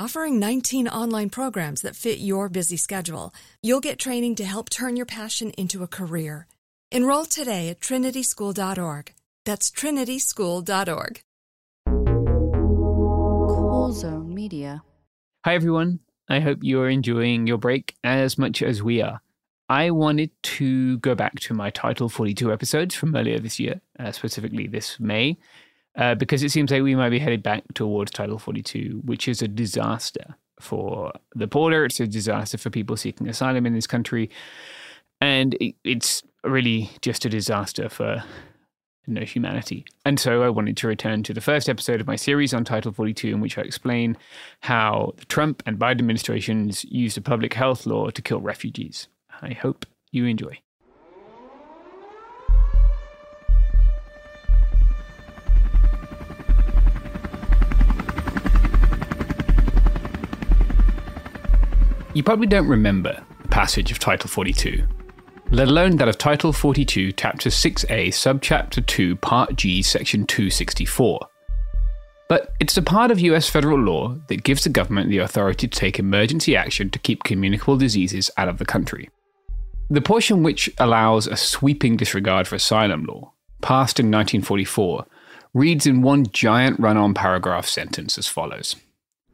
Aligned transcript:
Offering 0.00 0.38
19 0.38 0.88
online 0.88 1.28
programs 1.28 1.82
that 1.82 1.94
fit 1.94 2.20
your 2.20 2.48
busy 2.48 2.78
schedule, 2.78 3.34
you'll 3.60 3.80
get 3.80 3.98
training 3.98 4.34
to 4.36 4.46
help 4.46 4.70
turn 4.70 4.96
your 4.96 5.04
passion 5.04 5.50
into 5.58 5.82
a 5.82 5.86
career. 5.86 6.46
Enroll 6.90 7.26
today 7.26 7.68
at 7.68 7.80
trinityschool.org. 7.80 9.12
That's 9.44 9.70
trinityschool.org. 9.70 11.20
Cool 11.86 13.92
Zone 13.92 14.34
Media. 14.34 14.82
Hi, 15.44 15.54
everyone. 15.54 15.98
I 16.30 16.40
hope 16.40 16.60
you 16.62 16.80
are 16.80 16.88
enjoying 16.88 17.46
your 17.46 17.58
break 17.58 17.94
as 18.02 18.38
much 18.38 18.62
as 18.62 18.82
we 18.82 19.02
are. 19.02 19.20
I 19.68 19.90
wanted 19.90 20.30
to 20.42 20.96
go 21.00 21.14
back 21.14 21.38
to 21.40 21.52
my 21.52 21.68
Title 21.68 22.08
42 22.08 22.50
episodes 22.50 22.94
from 22.94 23.14
earlier 23.14 23.38
this 23.38 23.60
year, 23.60 23.82
uh, 23.98 24.12
specifically 24.12 24.66
this 24.66 24.98
May, 24.98 25.36
uh, 25.96 26.14
because 26.14 26.42
it 26.42 26.50
seems 26.50 26.70
like 26.70 26.82
we 26.82 26.94
might 26.94 27.10
be 27.10 27.18
headed 27.18 27.42
back 27.42 27.62
towards 27.74 28.10
Title 28.10 28.38
42, 28.38 29.02
which 29.04 29.28
is 29.28 29.42
a 29.42 29.48
disaster 29.48 30.36
for 30.60 31.12
the 31.34 31.46
border. 31.46 31.84
It's 31.84 32.00
a 32.00 32.06
disaster 32.06 32.58
for 32.58 32.70
people 32.70 32.96
seeking 32.96 33.28
asylum 33.28 33.66
in 33.66 33.74
this 33.74 33.86
country. 33.86 34.30
And 35.20 35.54
it, 35.54 35.74
it's 35.84 36.22
really 36.44 36.90
just 37.02 37.24
a 37.24 37.28
disaster 37.28 37.88
for 37.88 38.22
no 39.06 39.22
humanity. 39.22 39.84
And 40.04 40.20
so 40.20 40.42
I 40.42 40.50
wanted 40.50 40.76
to 40.78 40.86
return 40.86 41.22
to 41.24 41.34
the 41.34 41.40
first 41.40 41.68
episode 41.68 42.00
of 42.00 42.06
my 42.06 42.16
series 42.16 42.54
on 42.54 42.64
Title 42.64 42.92
42, 42.92 43.28
in 43.28 43.40
which 43.40 43.58
I 43.58 43.62
explain 43.62 44.16
how 44.60 45.14
the 45.16 45.24
Trump 45.26 45.62
and 45.66 45.78
Biden 45.78 45.98
administrations 45.98 46.84
used 46.84 47.18
a 47.18 47.22
public 47.22 47.54
health 47.54 47.86
law 47.86 48.10
to 48.10 48.22
kill 48.22 48.40
refugees. 48.40 49.08
I 49.42 49.52
hope 49.52 49.86
you 50.12 50.26
enjoy. 50.26 50.60
You 62.20 62.24
probably 62.24 62.48
don't 62.48 62.68
remember 62.68 63.24
the 63.40 63.48
passage 63.48 63.90
of 63.90 63.98
Title 63.98 64.28
42, 64.28 64.86
let 65.52 65.68
alone 65.68 65.96
that 65.96 66.08
of 66.08 66.18
Title 66.18 66.52
42, 66.52 67.12
Chapter 67.12 67.48
6A, 67.48 68.08
Subchapter 68.08 68.84
2, 68.84 69.16
Part 69.16 69.56
G, 69.56 69.80
Section 69.80 70.26
264. 70.26 71.18
But 72.28 72.52
it's 72.60 72.76
a 72.76 72.82
part 72.82 73.10
of 73.10 73.20
US 73.20 73.48
federal 73.48 73.78
law 73.78 74.16
that 74.28 74.42
gives 74.42 74.64
the 74.64 74.68
government 74.68 75.08
the 75.08 75.16
authority 75.16 75.66
to 75.66 75.80
take 75.80 75.98
emergency 75.98 76.54
action 76.54 76.90
to 76.90 76.98
keep 76.98 77.22
communicable 77.22 77.78
diseases 77.78 78.30
out 78.36 78.48
of 78.48 78.58
the 78.58 78.66
country. 78.66 79.08
The 79.88 80.02
portion 80.02 80.42
which 80.42 80.68
allows 80.76 81.26
a 81.26 81.38
sweeping 81.38 81.96
disregard 81.96 82.46
for 82.46 82.56
asylum 82.56 83.04
law, 83.04 83.32
passed 83.62 83.98
in 83.98 84.10
1944, 84.10 85.06
reads 85.54 85.86
in 85.86 86.02
one 86.02 86.26
giant 86.26 86.78
run 86.78 86.98
on 86.98 87.14
paragraph 87.14 87.64
sentence 87.64 88.18
as 88.18 88.26
follows. 88.26 88.76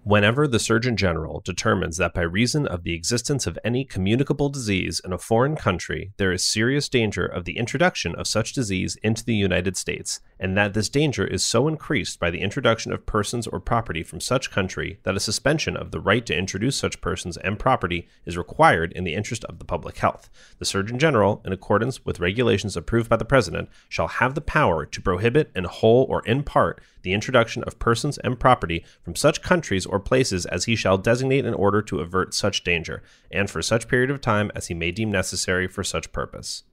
Whenever 0.06 0.46
the 0.46 0.60
Surgeon 0.60 0.96
General 0.96 1.40
determines 1.40 1.96
that 1.96 2.14
by 2.14 2.20
reason 2.20 2.64
of 2.64 2.84
the 2.84 2.94
existence 2.94 3.44
of 3.44 3.58
any 3.64 3.84
communicable 3.84 4.48
disease 4.48 5.00
in 5.04 5.12
a 5.12 5.18
foreign 5.18 5.56
country 5.56 6.12
there 6.16 6.30
is 6.30 6.44
serious 6.44 6.88
danger 6.88 7.26
of 7.26 7.44
the 7.44 7.58
introduction 7.58 8.14
of 8.14 8.28
such 8.28 8.52
disease 8.52 8.96
into 9.02 9.24
the 9.24 9.34
United 9.34 9.76
States, 9.76 10.20
and 10.38 10.56
that 10.56 10.74
this 10.74 10.88
danger 10.88 11.26
is 11.26 11.42
so 11.42 11.68
increased 11.68 12.20
by 12.20 12.30
the 12.30 12.40
introduction 12.40 12.92
of 12.92 13.06
persons 13.06 13.46
or 13.46 13.60
property 13.60 14.02
from 14.02 14.20
such 14.20 14.50
country 14.50 14.98
that 15.02 15.16
a 15.16 15.20
suspension 15.20 15.76
of 15.76 15.90
the 15.90 16.00
right 16.00 16.26
to 16.26 16.36
introduce 16.36 16.76
such 16.76 17.00
persons 17.00 17.36
and 17.38 17.58
property 17.58 18.08
is 18.24 18.36
required 18.36 18.92
in 18.92 19.04
the 19.04 19.14
interest 19.14 19.44
of 19.44 19.58
the 19.58 19.64
public 19.64 19.98
health, 19.98 20.28
the 20.58 20.64
Surgeon 20.64 20.98
General, 20.98 21.40
in 21.44 21.52
accordance 21.52 22.04
with 22.04 22.20
regulations 22.20 22.76
approved 22.76 23.08
by 23.08 23.16
the 23.16 23.24
President, 23.24 23.68
shall 23.88 24.08
have 24.08 24.34
the 24.34 24.40
power 24.40 24.84
to 24.84 25.00
prohibit 25.00 25.50
in 25.54 25.64
whole 25.64 26.06
or 26.08 26.24
in 26.26 26.42
part 26.42 26.80
the 27.02 27.12
introduction 27.12 27.62
of 27.64 27.78
persons 27.78 28.18
and 28.18 28.40
property 28.40 28.84
from 29.02 29.14
such 29.14 29.42
countries 29.42 29.86
or 29.86 30.00
places 30.00 30.44
as 30.46 30.64
he 30.64 30.76
shall 30.76 30.98
designate 30.98 31.44
in 31.44 31.54
order 31.54 31.80
to 31.80 32.00
avert 32.00 32.34
such 32.34 32.64
danger, 32.64 33.02
and 33.30 33.48
for 33.48 33.62
such 33.62 33.88
period 33.88 34.10
of 34.10 34.20
time 34.20 34.50
as 34.54 34.66
he 34.66 34.74
may 34.74 34.90
deem 34.90 35.10
necessary 35.10 35.68
for 35.68 35.84
such 35.84 36.12
purpose. 36.12 36.64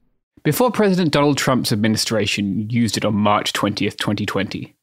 Before 0.41 0.71
President 0.71 1.11
Donald 1.11 1.37
Trump's 1.37 1.71
administration 1.71 2.69
used 2.69 2.97
it 2.97 3.05
on 3.05 3.13
March 3.15 3.53
20th, 3.53 3.97
2020, 3.97 4.75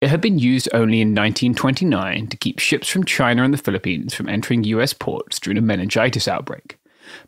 it 0.00 0.08
had 0.08 0.20
been 0.20 0.38
used 0.38 0.68
only 0.72 1.00
in 1.00 1.08
1929 1.08 2.28
to 2.28 2.36
keep 2.36 2.58
ships 2.58 2.88
from 2.88 3.04
China 3.04 3.42
and 3.42 3.52
the 3.52 3.58
Philippines 3.58 4.14
from 4.14 4.28
entering 4.28 4.64
US 4.64 4.92
ports 4.92 5.38
during 5.40 5.58
a 5.58 5.62
meningitis 5.62 6.28
outbreak. 6.28 6.78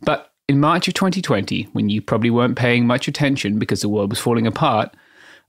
But 0.03 0.33
in 0.49 0.61
March 0.61 0.89
of 0.89 0.95
2020, 0.95 1.65
when 1.73 1.89
you 1.89 2.01
probably 2.01 2.31
weren't 2.31 2.57
paying 2.57 2.87
much 2.87 3.09
attention 3.09 3.59
because 3.59 3.83
the 3.83 3.89
world 3.89 4.11
was 4.11 4.21
falling 4.21 4.47
apart, 4.47 4.97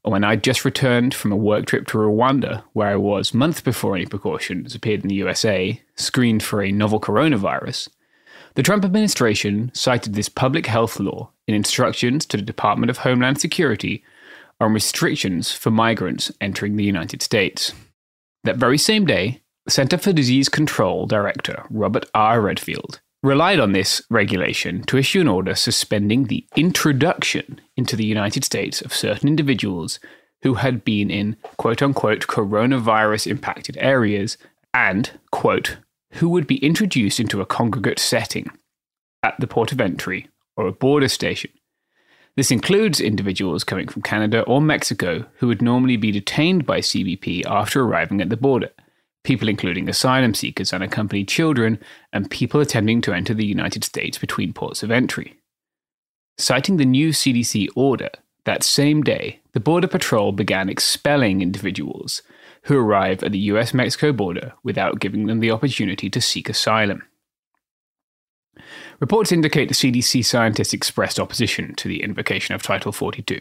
or 0.04 0.12
when 0.12 0.24
I'd 0.24 0.44
just 0.44 0.66
returned 0.66 1.14
from 1.14 1.32
a 1.32 1.38
work 1.38 1.66
trip 1.66 1.88
to 1.88 1.98
Rwanda, 1.98 2.64
where 2.74 2.90
I 2.90 2.96
was 2.96 3.34
months 3.34 3.62
before 3.62 3.96
any 3.96 4.06
precautions 4.06 4.74
appeared 4.74 5.04
in 5.04 5.10
the 5.10 5.16
USA, 5.16 5.82
screened 5.96 6.44
for 6.44 6.62
a 6.62 6.72
novel 6.72 7.00
coronavirus, 7.00 7.90
the 8.57 8.63
Trump 8.63 8.83
administration 8.83 9.69
cited 9.75 10.15
this 10.15 10.30
public 10.30 10.65
health 10.65 11.00
law 11.00 11.30
in 11.48 11.54
instructions 11.54 12.25
to 12.25 12.38
the 12.38 12.44
Department 12.44 12.89
of 12.89 12.98
Homeland 12.98 13.39
Security 13.39 14.04
on 14.59 14.74
restrictions 14.74 15.51
for 15.51 15.69
migrants 15.69 16.31
entering 16.42 16.75
the 16.75 16.83
United 16.83 17.21
States. 17.21 17.71
That 18.45 18.57
very 18.57 18.80
same 18.80 19.06
day, 19.06 19.44
the 19.65 19.71
Center 19.71 20.00
for 20.00 20.12
Disease 20.12 20.50
Control 20.50 21.06
Director 21.06 21.68
Robert 21.69 22.06
R. 22.15 22.42
Redfield 22.42 23.00
relied 23.21 23.59
on 23.59 23.74
this 23.74 24.01
regulation 24.09 24.81
to 24.86 24.98
issue 24.98 25.21
an 25.21 25.27
order 25.27 25.53
suspending 25.53 26.24
the 26.24 26.44
introduction 26.56 27.62
into 27.75 27.95
the 27.95 28.06
United 28.06 28.44
States 28.44 28.81
of 28.81 28.92
certain 28.92 29.30
individuals 29.30 30.00
who 30.42 30.56
had 30.56 30.83
been 30.83 31.12
in 31.12 31.38
quote 31.57 31.83
unquote 31.83 32.25
coronavirus 32.25 33.27
impacted 33.27 33.77
areas 33.80 34.36
and, 34.74 35.12
quote, 35.30 35.77
who 36.13 36.30
would 36.30 36.48
be 36.48 36.57
introduced 36.57 37.19
into 37.19 37.42
a 37.42 37.45
congregate 37.45 38.00
setting 38.00 38.50
at 39.24 39.36
the 39.39 39.48
port 39.48 39.71
of 39.71 39.81
entry 39.81 40.30
or 40.56 40.68
a 40.68 40.71
border 40.71 41.07
station. 41.07 41.51
This 42.36 42.51
includes 42.51 43.01
individuals 43.01 43.63
coming 43.63 43.88
from 43.88 44.04
Canada 44.04 44.42
or 44.44 44.62
Mexico 44.62 45.25
who 45.38 45.48
would 45.48 45.62
normally 45.62 45.98
be 45.98 46.12
detained 46.12 46.65
by 46.65 46.80
CBP 46.80 47.44
after 47.48 47.81
arriving 47.81 48.21
at 48.21 48.30
the 48.30 48.38
border, 48.38 48.69
people 49.24 49.50
including 49.50 49.89
asylum 49.89 50.33
seekers, 50.33 50.71
unaccompanied 50.71 51.27
children, 51.27 51.80
and 52.13 52.30
people 52.30 52.62
attempting 52.62 53.01
to 53.01 53.13
enter 53.13 53.33
the 53.33 53.45
United 53.45 53.83
States 53.83 54.18
between 54.18 54.53
ports 54.53 54.83
of 54.83 54.92
entry. 54.92 55.33
Citing 56.38 56.77
the 56.77 56.86
new 56.86 57.10
CDC 57.10 57.68
order, 57.75 58.12
that 58.45 58.63
same 58.63 59.01
day, 59.01 59.42
the 59.53 59.60
Border 59.60 59.88
Patrol 59.88 60.31
began 60.31 60.69
expelling 60.69 61.42
individuals 61.42 62.21
who 62.68 62.78
arrive 62.78 63.24
at 63.24 63.31
the 63.31 63.40
US 63.40 63.74
Mexico 63.74 64.12
border 64.12 64.54
without 64.62 65.00
giving 65.00 65.25
them 65.25 65.40
the 65.40 65.52
opportunity 65.52 66.10
to 66.10 66.19
seek 66.19 66.50
asylum. 66.50 67.02
Reports 69.00 69.31
indicate 69.31 69.69
the 69.69 69.74
CDC 69.74 70.25
scientists 70.25 70.74
expressed 70.74 71.18
opposition 71.18 71.75
to 71.75 71.88
the 71.88 72.04
invocation 72.04 72.56
of 72.56 72.62
Title 72.62 72.92
42, 72.92 73.40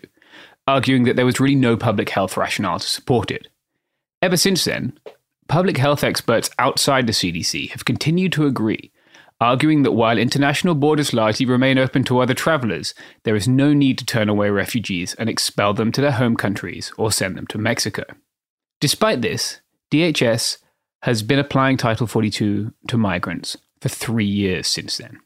arguing 0.68 1.04
that 1.04 1.16
there 1.16 1.26
was 1.26 1.40
really 1.40 1.56
no 1.56 1.76
public 1.76 2.10
health 2.10 2.36
rationale 2.36 2.78
to 2.78 2.86
support 2.86 3.32
it. 3.32 3.48
Ever 4.22 4.36
since 4.36 4.64
then, 4.64 4.96
public 5.48 5.76
health 5.76 6.04
experts 6.04 6.50
outside 6.60 7.08
the 7.08 7.12
CDC 7.12 7.70
have 7.70 7.84
continued 7.84 8.32
to 8.32 8.46
agree, 8.46 8.92
arguing 9.40 9.82
that 9.82 9.92
while 9.92 10.18
international 10.18 10.76
borders 10.76 11.12
largely 11.12 11.46
remain 11.46 11.78
open 11.78 12.04
to 12.04 12.20
other 12.20 12.34
travelers, 12.34 12.94
there 13.24 13.34
is 13.34 13.48
no 13.48 13.72
need 13.72 13.98
to 13.98 14.06
turn 14.06 14.28
away 14.28 14.50
refugees 14.50 15.14
and 15.14 15.28
expel 15.28 15.74
them 15.74 15.90
to 15.90 16.00
their 16.00 16.12
home 16.12 16.36
countries 16.36 16.92
or 16.96 17.10
send 17.10 17.36
them 17.36 17.46
to 17.48 17.58
Mexico. 17.58 18.04
Despite 18.80 19.22
this, 19.22 19.60
DHS 19.90 20.58
has 21.02 21.22
been 21.22 21.38
applying 21.38 21.76
Title 21.76 22.06
42 22.06 22.72
to 22.88 22.98
migrants 22.98 23.56
for 23.80 23.88
three 23.88 24.26
years 24.26 24.66
since 24.66 24.96
then 24.96 25.20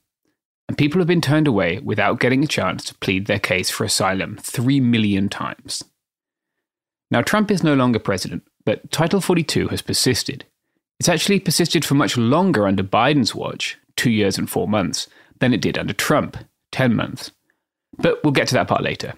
and 0.70 0.78
people 0.78 1.00
have 1.00 1.08
been 1.08 1.20
turned 1.20 1.48
away 1.48 1.80
without 1.80 2.20
getting 2.20 2.44
a 2.44 2.46
chance 2.46 2.84
to 2.84 2.94
plead 2.98 3.26
their 3.26 3.40
case 3.40 3.70
for 3.70 3.82
asylum 3.82 4.36
three 4.40 4.78
million 4.78 5.28
times. 5.28 5.82
Now, 7.10 7.22
Trump 7.22 7.50
is 7.50 7.64
no 7.64 7.74
longer 7.74 7.98
president, 7.98 8.44
but 8.64 8.88
Title 8.92 9.20
42 9.20 9.66
has 9.66 9.82
persisted. 9.82 10.44
It's 11.00 11.08
actually 11.08 11.40
persisted 11.40 11.84
for 11.84 11.94
much 11.94 12.16
longer 12.16 12.68
under 12.68 12.84
Biden's 12.84 13.34
watch, 13.34 13.78
two 13.96 14.12
years 14.12 14.38
and 14.38 14.48
four 14.48 14.68
months, 14.68 15.08
than 15.40 15.52
it 15.52 15.60
did 15.60 15.76
under 15.76 15.92
Trump, 15.92 16.36
10 16.70 16.94
months. 16.94 17.32
But 17.98 18.22
we'll 18.22 18.32
get 18.32 18.46
to 18.46 18.54
that 18.54 18.68
part 18.68 18.84
later. 18.84 19.14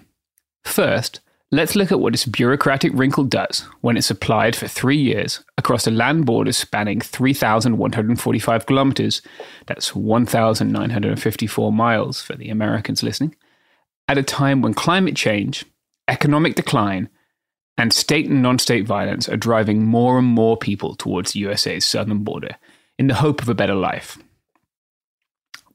First, 0.63 1.19
Let's 1.53 1.75
look 1.75 1.91
at 1.91 1.99
what 1.99 2.13
this 2.13 2.25
bureaucratic 2.25 2.93
wrinkle 2.95 3.25
does 3.25 3.59
when 3.81 3.95
it's 3.95 4.09
applied 4.09 4.55
for 4.55 4.67
three 4.67 4.97
years 4.97 5.43
across 5.55 5.85
a 5.85 5.91
land 5.91 6.25
border 6.25 6.51
spanning 6.51 6.99
3,145 6.99 8.65
kilometers, 8.65 9.21
that's 9.67 9.95
1,954 9.95 11.71
miles 11.71 12.23
for 12.23 12.35
the 12.35 12.49
Americans 12.49 13.03
listening, 13.03 13.35
at 14.07 14.17
a 14.17 14.23
time 14.23 14.63
when 14.63 14.73
climate 14.73 15.15
change, 15.15 15.63
economic 16.07 16.55
decline, 16.55 17.07
and 17.77 17.93
state 17.93 18.27
and 18.27 18.41
non 18.41 18.57
state 18.57 18.87
violence 18.87 19.29
are 19.29 19.37
driving 19.37 19.85
more 19.85 20.17
and 20.17 20.27
more 20.27 20.57
people 20.57 20.95
towards 20.95 21.33
the 21.33 21.41
USA's 21.41 21.85
southern 21.85 22.23
border 22.23 22.55
in 22.97 23.05
the 23.05 23.13
hope 23.13 23.43
of 23.43 23.49
a 23.49 23.53
better 23.53 23.75
life. 23.75 24.17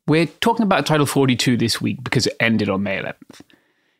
We're 0.08 0.26
talking 0.26 0.64
about 0.64 0.86
Title 0.86 1.06
42 1.06 1.56
this 1.56 1.80
week 1.80 2.02
because 2.02 2.26
it 2.26 2.34
ended 2.40 2.69
on 2.69 2.82
May 2.82 3.00
11th. 3.00 3.42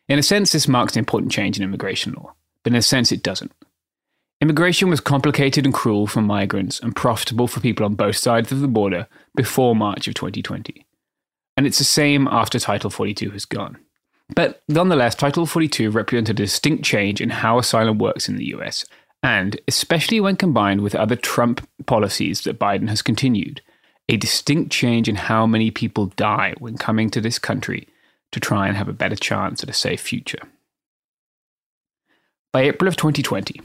In 0.09 0.17
a 0.17 0.23
sense, 0.23 0.51
this 0.51 0.67
marks 0.67 0.95
an 0.95 0.99
important 0.99 1.31
change 1.31 1.57
in 1.57 1.63
immigration 1.63 2.13
law, 2.13 2.33
but 2.63 2.73
in 2.73 2.77
a 2.77 2.81
sense, 2.81 3.11
it 3.11 3.21
doesn't. 3.21 3.53
Immigration 4.41 4.89
was 4.89 4.99
complicated 4.99 5.65
and 5.65 5.73
cruel 5.73 6.07
for 6.07 6.21
migrants 6.21 6.79
and 6.79 6.95
profitable 6.95 7.47
for 7.47 7.59
people 7.59 7.85
on 7.85 7.93
both 7.93 8.17
sides 8.17 8.51
of 8.51 8.61
the 8.61 8.67
border 8.67 9.07
before 9.35 9.75
March 9.75 10.07
of 10.07 10.15
2020. 10.15 10.85
And 11.55 11.67
it's 11.67 11.77
the 11.77 11.83
same 11.83 12.27
after 12.31 12.57
Title 12.57 12.89
42 12.89 13.31
has 13.31 13.45
gone. 13.45 13.77
But 14.33 14.63
nonetheless, 14.67 15.13
Title 15.13 15.45
42 15.45 15.91
represented 15.91 16.39
a 16.39 16.43
distinct 16.43 16.83
change 16.83 17.21
in 17.21 17.29
how 17.29 17.59
asylum 17.59 17.99
works 17.99 18.29
in 18.29 18.37
the 18.37 18.45
US, 18.55 18.85
and 19.21 19.59
especially 19.67 20.19
when 20.19 20.37
combined 20.37 20.81
with 20.81 20.95
other 20.95 21.15
Trump 21.15 21.67
policies 21.85 22.41
that 22.41 22.59
Biden 22.59 22.89
has 22.89 23.01
continued, 23.01 23.61
a 24.07 24.17
distinct 24.17 24.71
change 24.71 25.07
in 25.07 25.15
how 25.15 25.45
many 25.45 25.69
people 25.69 26.07
die 26.15 26.55
when 26.57 26.77
coming 26.77 27.09
to 27.11 27.21
this 27.21 27.37
country 27.37 27.87
to 28.31 28.39
try 28.39 28.67
and 28.67 28.77
have 28.77 28.87
a 28.87 28.93
better 28.93 29.15
chance 29.15 29.63
at 29.63 29.69
a 29.69 29.73
safe 29.73 30.01
future. 30.01 30.41
By 32.51 32.63
April 32.63 32.87
of 32.87 32.95
2020, 32.95 33.61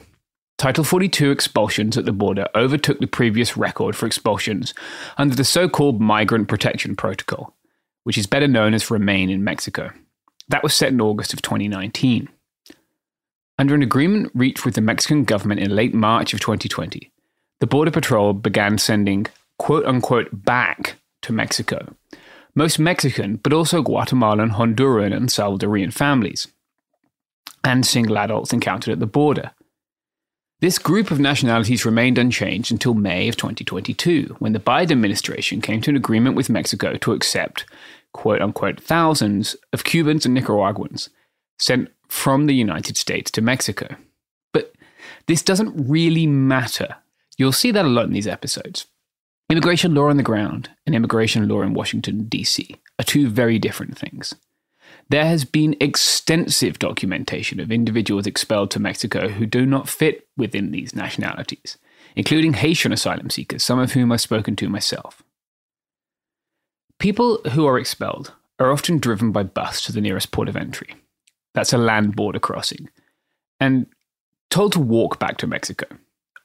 Title 0.57 0.83
42 0.83 1.31
expulsions 1.31 1.97
at 1.97 2.05
the 2.05 2.13
border 2.13 2.47
overtook 2.55 2.99
the 2.99 3.07
previous 3.07 3.57
record 3.57 3.95
for 3.95 4.05
expulsions 4.05 4.73
under 5.17 5.35
the 5.35 5.43
so 5.43 5.67
called 5.67 5.99
Migrant 5.99 6.47
Protection 6.47 6.95
Protocol, 6.95 7.53
which 8.03 8.17
is 8.17 8.25
better 8.25 8.47
known 8.47 8.73
as 8.73 8.89
Remain 8.89 9.29
in 9.29 9.43
Mexico. 9.43 9.91
That 10.47 10.63
was 10.63 10.73
set 10.73 10.93
in 10.93 11.01
August 11.01 11.33
of 11.33 11.41
2019. 11.41 12.29
Under 13.57 13.75
an 13.75 13.83
agreement 13.83 14.31
reached 14.33 14.65
with 14.65 14.75
the 14.75 14.81
Mexican 14.81 15.23
government 15.23 15.61
in 15.61 15.75
late 15.75 15.93
March 15.93 16.33
of 16.33 16.39
2020, 16.39 17.11
the 17.59 17.67
Border 17.67 17.91
Patrol 17.91 18.33
began 18.33 18.77
sending 18.77 19.27
quote 19.57 19.85
unquote 19.85 20.29
back 20.45 20.95
to 21.21 21.33
Mexico 21.33 21.95
most 22.55 22.79
Mexican, 22.79 23.35
but 23.37 23.53
also 23.53 23.81
Guatemalan, 23.81 24.51
Honduran, 24.51 25.15
and 25.15 25.29
Salvadorian 25.29 25.93
families, 25.93 26.47
and 27.63 27.85
single 27.85 28.17
adults 28.17 28.53
encountered 28.53 28.93
at 28.93 28.99
the 28.99 29.05
border. 29.05 29.51
This 30.61 30.79
group 30.79 31.11
of 31.11 31.19
nationalities 31.19 31.85
remained 31.85 32.17
unchanged 32.17 32.71
until 32.71 32.93
May 32.93 33.27
of 33.27 33.35
2022, 33.35 34.37
when 34.39 34.53
the 34.53 34.59
Biden 34.59 34.91
administration 34.91 35.59
came 35.59 35.81
to 35.81 35.89
an 35.89 35.97
agreement 35.97 36.35
with 36.37 36.49
Mexico 36.49 36.95
to 36.95 37.11
accept, 37.11 37.65
quote 38.13 38.41
unquote, 38.41 38.79
thousands 38.79 39.57
of 39.73 39.83
Cubans 39.83 40.25
and 40.25 40.33
Nicaraguans 40.33 41.09
sent 41.59 41.91
from 42.07 42.45
the 42.45 42.55
United 42.55 42.95
States 42.95 43.29
to 43.31 43.41
Mexico. 43.41 43.95
But 44.53 44.73
this 45.27 45.41
doesn't 45.41 45.89
really 45.89 46.25
matter. 46.25 46.95
You'll 47.37 47.51
see 47.51 47.71
that 47.71 47.85
a 47.85 47.89
lot 47.89 48.05
in 48.05 48.13
these 48.13 48.27
episodes. 48.27 48.87
Immigration 49.47 49.93
law 49.93 50.09
on 50.09 50.17
the 50.17 50.23
ground 50.23 50.71
and 50.85 50.95
immigration 50.95 51.47
law 51.47 51.61
in 51.61 51.75
Washington, 51.75 52.25
D.C. 52.27 52.75
are 52.99 53.03
two 53.03 53.29
very 53.29 53.59
different 53.59 53.95
things. 53.95 54.33
There 55.09 55.25
has 55.25 55.45
been 55.45 55.75
extensive 55.79 56.79
documentation 56.79 57.59
of 57.59 57.71
individuals 57.71 58.25
expelled 58.25 58.71
to 58.71 58.79
Mexico 58.79 59.27
who 59.29 59.45
do 59.45 59.67
not 59.67 59.87
fit 59.87 60.27
within 60.35 60.71
these 60.71 60.95
nationalities, 60.95 61.77
including 62.15 62.53
Haitian 62.53 62.91
asylum 62.91 63.29
seekers, 63.29 63.63
some 63.63 63.77
of 63.77 63.91
whom 63.91 64.11
I've 64.11 64.21
spoken 64.21 64.55
to 64.55 64.69
myself. 64.69 65.21
People 66.97 67.39
who 67.51 67.67
are 67.67 67.77
expelled 67.77 68.33
are 68.57 68.71
often 68.71 68.97
driven 68.97 69.31
by 69.31 69.43
bus 69.43 69.81
to 69.81 69.91
the 69.91 70.01
nearest 70.01 70.31
port 70.31 70.49
of 70.49 70.55
entry. 70.55 70.95
That's 71.53 71.73
a 71.73 71.77
land 71.77 72.15
border 72.15 72.39
crossing, 72.39 72.89
and 73.59 73.85
told 74.49 74.71
to 74.73 74.79
walk 74.79 75.19
back 75.19 75.37
to 75.37 75.47
Mexico, 75.47 75.85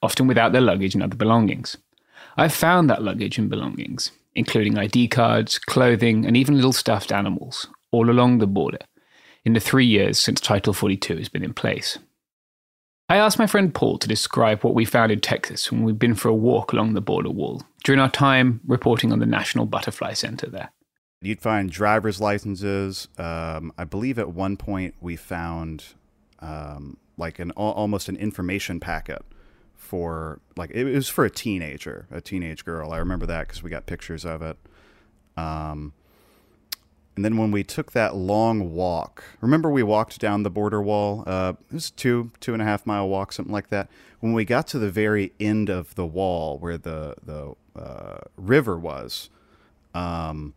often 0.03 0.27
without 0.27 0.51
their 0.51 0.61
luggage 0.61 0.93
and 0.93 1.03
other 1.03 1.15
belongings. 1.15 1.77
I've 2.37 2.53
found 2.53 2.89
that 2.89 3.03
luggage 3.03 3.37
and 3.37 3.49
belongings, 3.49 4.11
including 4.35 4.77
ID 4.77 5.09
cards, 5.09 5.59
clothing, 5.59 6.25
and 6.25 6.37
even 6.37 6.55
little 6.55 6.73
stuffed 6.73 7.11
animals, 7.11 7.67
all 7.91 8.09
along 8.09 8.37
the 8.37 8.47
border 8.47 8.79
in 9.43 9.53
the 9.53 9.59
three 9.59 9.85
years 9.85 10.19
since 10.19 10.39
Title 10.39 10.73
42 10.73 11.17
has 11.17 11.29
been 11.29 11.43
in 11.43 11.53
place. 11.53 11.97
I 13.09 13.17
asked 13.17 13.39
my 13.39 13.47
friend 13.47 13.73
Paul 13.73 13.97
to 13.97 14.07
describe 14.07 14.63
what 14.63 14.73
we 14.73 14.85
found 14.85 15.11
in 15.11 15.19
Texas 15.19 15.69
when 15.69 15.83
we'd 15.83 15.99
been 15.99 16.15
for 16.15 16.29
a 16.29 16.33
walk 16.33 16.71
along 16.71 16.93
the 16.93 17.01
border 17.01 17.29
wall 17.29 17.61
during 17.83 17.99
our 17.99 18.09
time 18.09 18.61
reporting 18.65 19.11
on 19.11 19.19
the 19.19 19.25
National 19.25 19.65
Butterfly 19.65 20.13
Center 20.13 20.49
there. 20.49 20.71
You'd 21.21 21.41
find 21.41 21.69
driver's 21.69 22.21
licenses. 22.21 23.07
Um, 23.17 23.73
I 23.77 23.83
believe 23.83 24.17
at 24.17 24.29
one 24.29 24.55
point 24.55 24.95
we 25.01 25.17
found 25.17 25.83
um, 26.39 26.97
like 27.17 27.39
an 27.39 27.51
almost 27.51 28.07
an 28.07 28.15
information 28.15 28.79
packet 28.79 29.23
for 29.81 30.39
like 30.55 30.69
it 30.71 30.85
was 30.85 31.09
for 31.09 31.25
a 31.25 31.29
teenager, 31.29 32.05
a 32.11 32.21
teenage 32.21 32.63
girl. 32.63 32.93
I 32.93 32.97
remember 32.99 33.25
that 33.25 33.47
because 33.47 33.63
we 33.63 33.69
got 33.69 33.87
pictures 33.87 34.23
of 34.23 34.41
it. 34.41 34.55
Um, 35.35 35.93
and 37.15 37.25
then 37.25 37.35
when 37.35 37.51
we 37.51 37.63
took 37.63 37.91
that 37.91 38.15
long 38.15 38.73
walk, 38.73 39.23
remember 39.41 39.69
we 39.69 39.83
walked 39.83 40.19
down 40.19 40.43
the 40.43 40.49
border 40.51 40.81
wall. 40.81 41.23
Uh, 41.27 41.53
it 41.69 41.73
was 41.73 41.91
two 41.91 42.31
two 42.39 42.53
and 42.53 42.61
a 42.61 42.65
half 42.65 42.85
mile 42.85 43.09
walk, 43.09 43.33
something 43.33 43.51
like 43.51 43.69
that. 43.69 43.89
When 44.21 44.33
we 44.33 44.45
got 44.45 44.67
to 44.67 44.79
the 44.79 44.91
very 44.91 45.33
end 45.39 45.69
of 45.69 45.95
the 45.95 46.05
wall 46.05 46.57
where 46.59 46.77
the 46.77 47.15
the 47.25 47.55
uh, 47.75 48.19
river 48.37 48.77
was, 48.77 49.29
um, 49.95 50.53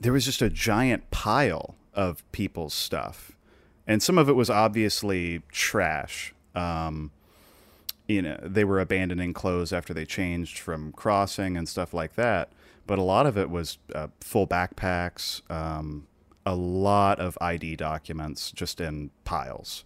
there 0.00 0.12
was 0.12 0.24
just 0.24 0.40
a 0.40 0.48
giant 0.48 1.10
pile 1.10 1.74
of 1.92 2.24
people's 2.32 2.72
stuff, 2.72 3.32
and 3.86 4.02
some 4.02 4.16
of 4.16 4.28
it 4.28 4.36
was 4.36 4.48
obviously 4.48 5.42
trash. 5.50 6.32
Um, 6.54 7.10
you 8.12 8.22
know 8.22 8.38
they 8.42 8.64
were 8.64 8.80
abandoning 8.80 9.32
clothes 9.32 9.72
after 9.72 9.94
they 9.94 10.04
changed 10.04 10.58
from 10.58 10.92
crossing 10.92 11.56
and 11.56 11.68
stuff 11.68 11.94
like 11.94 12.14
that. 12.14 12.52
But 12.86 12.98
a 12.98 13.02
lot 13.02 13.26
of 13.26 13.38
it 13.38 13.48
was 13.48 13.78
uh, 13.94 14.08
full 14.20 14.46
backpacks 14.46 15.48
um, 15.50 16.06
a 16.44 16.54
lot 16.54 17.20
of 17.20 17.38
id 17.40 17.76
documents 17.76 18.50
just 18.50 18.80
in 18.80 19.10
piles 19.24 19.84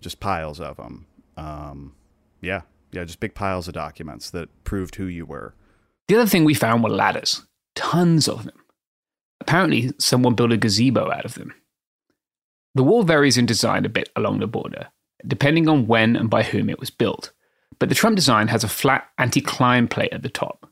just 0.00 0.20
piles 0.20 0.60
of 0.60 0.78
them 0.78 1.06
um, 1.36 1.94
yeah 2.40 2.62
yeah 2.92 3.04
just 3.04 3.20
big 3.20 3.34
piles 3.34 3.68
of 3.68 3.74
documents 3.74 4.30
that 4.30 4.48
proved 4.64 4.96
who 4.96 5.06
you 5.06 5.26
were. 5.26 5.54
The 6.08 6.16
other 6.16 6.26
thing 6.26 6.44
we 6.44 6.54
found 6.54 6.82
were 6.82 6.90
ladders 6.90 7.44
tons 7.74 8.28
of 8.28 8.44
them. 8.44 8.58
Apparently 9.40 9.92
someone 9.98 10.34
built 10.34 10.52
a 10.52 10.56
gazebo 10.56 11.12
out 11.12 11.24
of 11.24 11.34
them. 11.34 11.54
The 12.74 12.82
wall 12.82 13.02
varies 13.02 13.38
in 13.38 13.46
design 13.46 13.84
a 13.84 13.88
bit 13.88 14.08
along 14.16 14.40
the 14.40 14.46
border 14.46 14.88
depending 15.26 15.68
on 15.68 15.86
when 15.86 16.16
and 16.16 16.30
by 16.30 16.42
whom 16.42 16.70
it 16.70 16.78
was 16.78 16.90
built 16.90 17.32
but 17.78 17.88
the 17.88 17.94
Trump 17.94 18.16
design 18.16 18.48
has 18.48 18.64
a 18.64 18.68
flat 18.68 19.08
anti 19.18 19.40
climb 19.40 19.88
plate 19.88 20.12
at 20.12 20.22
the 20.22 20.28
top. 20.28 20.68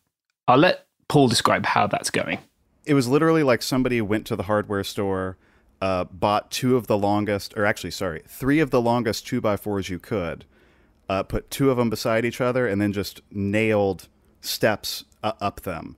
I'll 0.49 0.59
let 0.59 0.87
Paul 1.09 1.29
describe 1.29 1.67
how 1.67 1.87
that's 1.87 2.11
going. 2.11 2.39
It 2.85 2.95
was 2.95 3.09
literally 3.09 3.43
like 3.43 3.63
somebody 3.63 4.01
went 4.01 4.27
to 4.27 4.37
the 4.37 4.45
hardware 4.45 4.85
store, 4.85 5.37
uh, 5.81 6.05
bought 6.05 6.51
two 6.51 6.77
of 6.77 6.87
the 6.87 6.97
longest, 6.97 7.55
or 7.57 7.65
actually, 7.65 7.91
sorry, 7.91 8.23
three 8.27 8.61
of 8.61 8.71
the 8.71 8.81
longest 8.81 9.27
two 9.27 9.41
by 9.41 9.57
fours 9.57 9.89
you 9.89 9.99
could, 9.99 10.45
uh, 11.09 11.23
put 11.23 11.51
two 11.51 11.71
of 11.71 11.77
them 11.77 11.91
beside 11.91 12.25
each 12.25 12.41
other, 12.41 12.67
and 12.67 12.81
then 12.81 12.93
just 12.93 13.21
nailed 13.31 14.09
steps 14.41 15.05
uh, 15.23 15.33
up 15.41 15.63
them. 15.63 15.97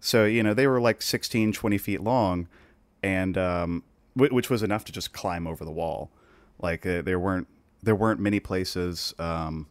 So, 0.00 0.24
you 0.24 0.42
know, 0.42 0.54
they 0.54 0.66
were 0.66 0.80
like 0.80 1.02
16, 1.02 1.52
20 1.52 1.78
feet 1.78 2.00
long, 2.00 2.46
and 3.02 3.36
um, 3.36 3.82
w- 4.16 4.34
which 4.34 4.48
was 4.48 4.62
enough 4.62 4.84
to 4.86 4.92
just 4.92 5.12
climb 5.12 5.46
over 5.46 5.64
the 5.64 5.72
wall. 5.72 6.10
Like 6.60 6.86
uh, 6.86 7.02
there 7.02 7.18
weren't 7.18 7.46
there 7.82 7.94
weren't 7.94 8.20
many 8.20 8.40
places. 8.40 9.14
Um, 9.18 9.66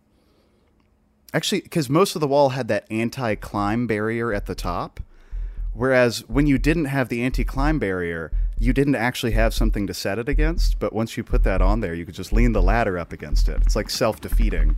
actually, 1.34 1.62
because 1.62 1.90
most 1.90 2.16
of 2.16 2.22
the 2.22 2.28
wall 2.28 2.50
had 2.50 2.68
that 2.68 2.86
anti-climb 2.92 3.88
barrier 3.88 4.34
at 4.34 4.46
the 4.46 4.56
top, 4.56 5.00
whereas 5.74 6.28
when 6.28 6.48
you 6.48 6.58
didn't 6.58 6.86
have 6.86 7.10
the 7.10 7.22
anti-climb 7.24 7.80
barrier, 7.80 8.32
you 8.60 8.74
didn't 8.74 8.96
actually 8.96 9.34
have 9.34 9.54
something 9.54 9.86
to 9.86 9.94
set 9.94 10.18
it 10.18 10.28
against. 10.28 10.80
But 10.80 10.94
once 10.94 11.16
you 11.18 11.24
put 11.24 11.44
that 11.44 11.62
on 11.62 11.82
there, 11.82 11.94
you 11.94 12.06
could 12.06 12.16
just 12.16 12.34
lean 12.34 12.54
the 12.54 12.62
ladder 12.62 12.98
up 12.98 13.14
against 13.14 13.48
it. 13.50 13.62
It's 13.62 13.76
like 13.76 13.90
self-defeating. 13.90 14.78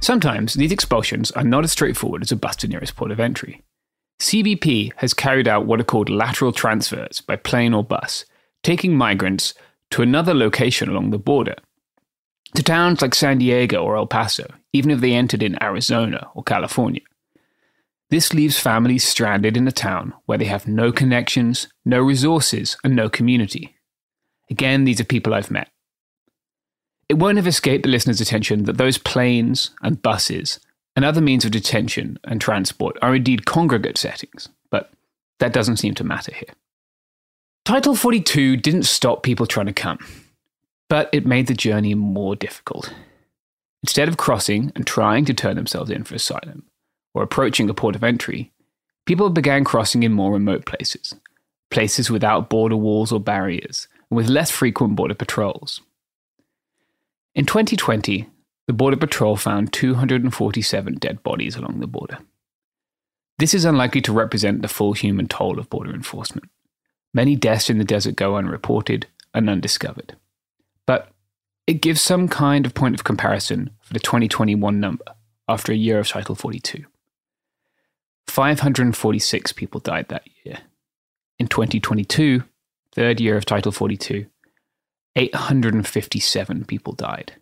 Sometimes 0.00 0.54
these 0.54 0.72
expulsions 0.72 1.30
are 1.32 1.44
not 1.44 1.64
as 1.64 1.72
straightforward 1.72 2.22
as 2.22 2.32
a 2.32 2.36
bus 2.36 2.56
to 2.56 2.68
nearest 2.68 2.96
port 2.96 3.10
of 3.10 3.20
entry. 3.20 3.62
CBP 4.20 4.92
has 4.96 5.12
carried 5.12 5.48
out 5.48 5.66
what 5.66 5.80
are 5.80 5.84
called 5.84 6.08
lateral 6.08 6.52
transfers 6.52 7.20
by 7.20 7.36
plane 7.36 7.74
or 7.74 7.84
bus, 7.84 8.24
taking 8.62 8.96
migrants 8.96 9.54
to 9.90 10.02
another 10.02 10.34
location 10.34 10.88
along 10.88 11.10
the 11.10 11.18
border. 11.18 11.56
To 12.54 12.62
towns 12.62 13.02
like 13.02 13.14
San 13.14 13.38
Diego 13.38 13.82
or 13.82 13.96
El 13.96 14.06
Paso, 14.06 14.46
even 14.72 14.90
if 14.90 15.00
they 15.00 15.12
entered 15.12 15.42
in 15.42 15.62
Arizona 15.62 16.28
or 16.34 16.42
California. 16.42 17.02
This 18.08 18.32
leaves 18.32 18.58
families 18.58 19.04
stranded 19.04 19.56
in 19.56 19.66
a 19.66 19.72
town 19.72 20.14
where 20.26 20.38
they 20.38 20.44
have 20.44 20.68
no 20.68 20.92
connections, 20.92 21.68
no 21.84 22.00
resources, 22.00 22.76
and 22.84 22.94
no 22.94 23.10
community. 23.10 23.76
Again, 24.48 24.84
these 24.84 25.00
are 25.00 25.04
people 25.04 25.34
I've 25.34 25.50
met. 25.50 25.68
It 27.08 27.18
won't 27.18 27.36
have 27.36 27.46
escaped 27.46 27.84
the 27.84 27.90
listener's 27.90 28.20
attention 28.20 28.64
that 28.64 28.78
those 28.78 28.98
planes 28.98 29.70
and 29.82 30.02
buses 30.02 30.58
and 30.96 31.04
other 31.04 31.20
means 31.20 31.44
of 31.44 31.52
detention 31.52 32.18
and 32.24 32.40
transport 32.40 32.96
are 33.02 33.14
indeed 33.14 33.44
congregate 33.44 33.98
settings, 33.98 34.48
but 34.70 34.90
that 35.38 35.52
doesn't 35.52 35.76
seem 35.76 35.94
to 35.94 36.04
matter 36.04 36.34
here. 36.34 36.54
Title 37.64 37.94
42 37.94 38.56
didn't 38.56 38.84
stop 38.84 39.22
people 39.22 39.46
trying 39.46 39.66
to 39.66 39.72
come, 39.72 39.98
but 40.88 41.08
it 41.12 41.26
made 41.26 41.46
the 41.46 41.54
journey 41.54 41.94
more 41.94 42.34
difficult. 42.34 42.92
Instead 43.82 44.08
of 44.08 44.16
crossing 44.16 44.72
and 44.74 44.86
trying 44.86 45.24
to 45.26 45.34
turn 45.34 45.56
themselves 45.56 45.90
in 45.90 46.02
for 46.02 46.14
asylum 46.14 46.64
or 47.14 47.22
approaching 47.22 47.68
a 47.68 47.74
port 47.74 47.94
of 47.94 48.02
entry, 48.02 48.52
people 49.04 49.30
began 49.30 49.64
crossing 49.64 50.02
in 50.02 50.12
more 50.12 50.32
remote 50.32 50.64
places, 50.64 51.14
places 51.70 52.10
without 52.10 52.48
border 52.48 52.76
walls 52.76 53.12
or 53.12 53.20
barriers, 53.20 53.86
and 54.10 54.16
with 54.16 54.28
less 54.28 54.50
frequent 54.50 54.96
border 54.96 55.14
patrols. 55.14 55.80
In 57.36 57.44
2020, 57.44 58.26
the 58.66 58.72
Border 58.72 58.96
Patrol 58.96 59.36
found 59.36 59.70
247 59.74 60.94
dead 60.94 61.22
bodies 61.22 61.54
along 61.54 61.80
the 61.80 61.86
border. 61.86 62.18
This 63.38 63.52
is 63.52 63.66
unlikely 63.66 64.00
to 64.02 64.12
represent 64.12 64.62
the 64.62 64.68
full 64.68 64.94
human 64.94 65.28
toll 65.28 65.58
of 65.58 65.68
border 65.68 65.94
enforcement. 65.94 66.48
Many 67.12 67.36
deaths 67.36 67.68
in 67.68 67.76
the 67.76 67.84
desert 67.84 68.16
go 68.16 68.36
unreported 68.36 69.06
and 69.34 69.50
undiscovered. 69.50 70.16
But 70.86 71.12
it 71.66 71.82
gives 71.82 72.00
some 72.00 72.26
kind 72.26 72.64
of 72.64 72.72
point 72.72 72.94
of 72.94 73.04
comparison 73.04 73.70
for 73.82 73.92
the 73.92 74.00
2021 74.00 74.80
number 74.80 75.04
after 75.46 75.72
a 75.72 75.76
year 75.76 75.98
of 75.98 76.08
Title 76.08 76.34
42. 76.34 76.86
546 78.28 79.52
people 79.52 79.80
died 79.80 80.08
that 80.08 80.26
year. 80.42 80.60
In 81.38 81.48
2022, 81.48 82.44
third 82.92 83.20
year 83.20 83.36
of 83.36 83.44
Title 83.44 83.72
42, 83.72 84.24
857 85.16 86.64
people 86.66 86.92
died. 86.92 87.32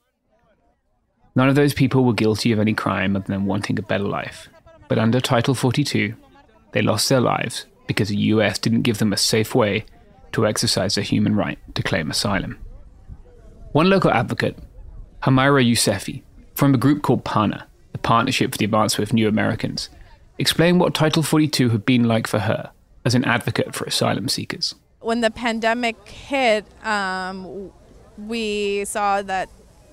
None 1.37 1.49
of 1.49 1.57
those 1.57 1.75
people 1.75 2.05
were 2.05 2.13
guilty 2.13 2.53
of 2.53 2.61
any 2.61 2.73
crime 2.73 3.17
other 3.17 3.27
than 3.27 3.47
wanting 3.47 3.79
a 3.79 3.83
better 3.83 4.05
life. 4.05 4.49
But 4.89 4.99
under 4.99 5.21
Title 5.21 5.55
42, 5.55 6.15
they 6.73 6.83
lost 6.83 7.09
their 7.09 7.21
lives 7.21 7.67
because 7.89 8.09
the 8.09 8.17
US 8.17 8.59
didn't 8.59 8.83
give 8.83 8.99
them 8.99 9.13
a 9.13 9.17
safe 9.17 9.55
way 9.55 9.85
to 10.33 10.47
exercise 10.47 10.95
their 10.95 11.05
human 11.05 11.35
right 11.35 11.59
to 11.75 11.83
claim 11.83 12.11
asylum. 12.11 12.59
One 13.73 13.91
local 13.91 14.13
advocate, 14.13 14.57
Hamaira 15.25 15.69
Yousefi, 15.69 16.23
from 16.55 16.75
a 16.75 16.79
group 16.79 17.03
called 17.03 17.25
PANA, 17.25 17.67
the 17.93 17.99
Partnership 17.99 18.53
for 18.53 18.59
the 18.59 18.65
Advancement 18.65 19.09
of 19.09 19.13
New 19.13 19.27
Americans, 19.27 19.89
explained 20.39 20.79
what 20.79 20.95
Title 20.95 21.23
42 21.23 21.71
had 21.71 21.85
been 21.85 22.05
like 22.05 22.29
for 22.29 22.41
her 22.41 22.71
as 23.05 23.17
an 23.17 23.25
advocate 23.25 23.75
for 23.75 23.85
asylum 23.85 24.29
seekers. 24.29 24.77
When 25.05 25.21
the 25.21 25.31
pandemic 25.31 26.09
hit, 26.09 26.65
um, 26.85 27.71
we 28.17 28.85
saw 28.87 29.21
that 29.21 29.51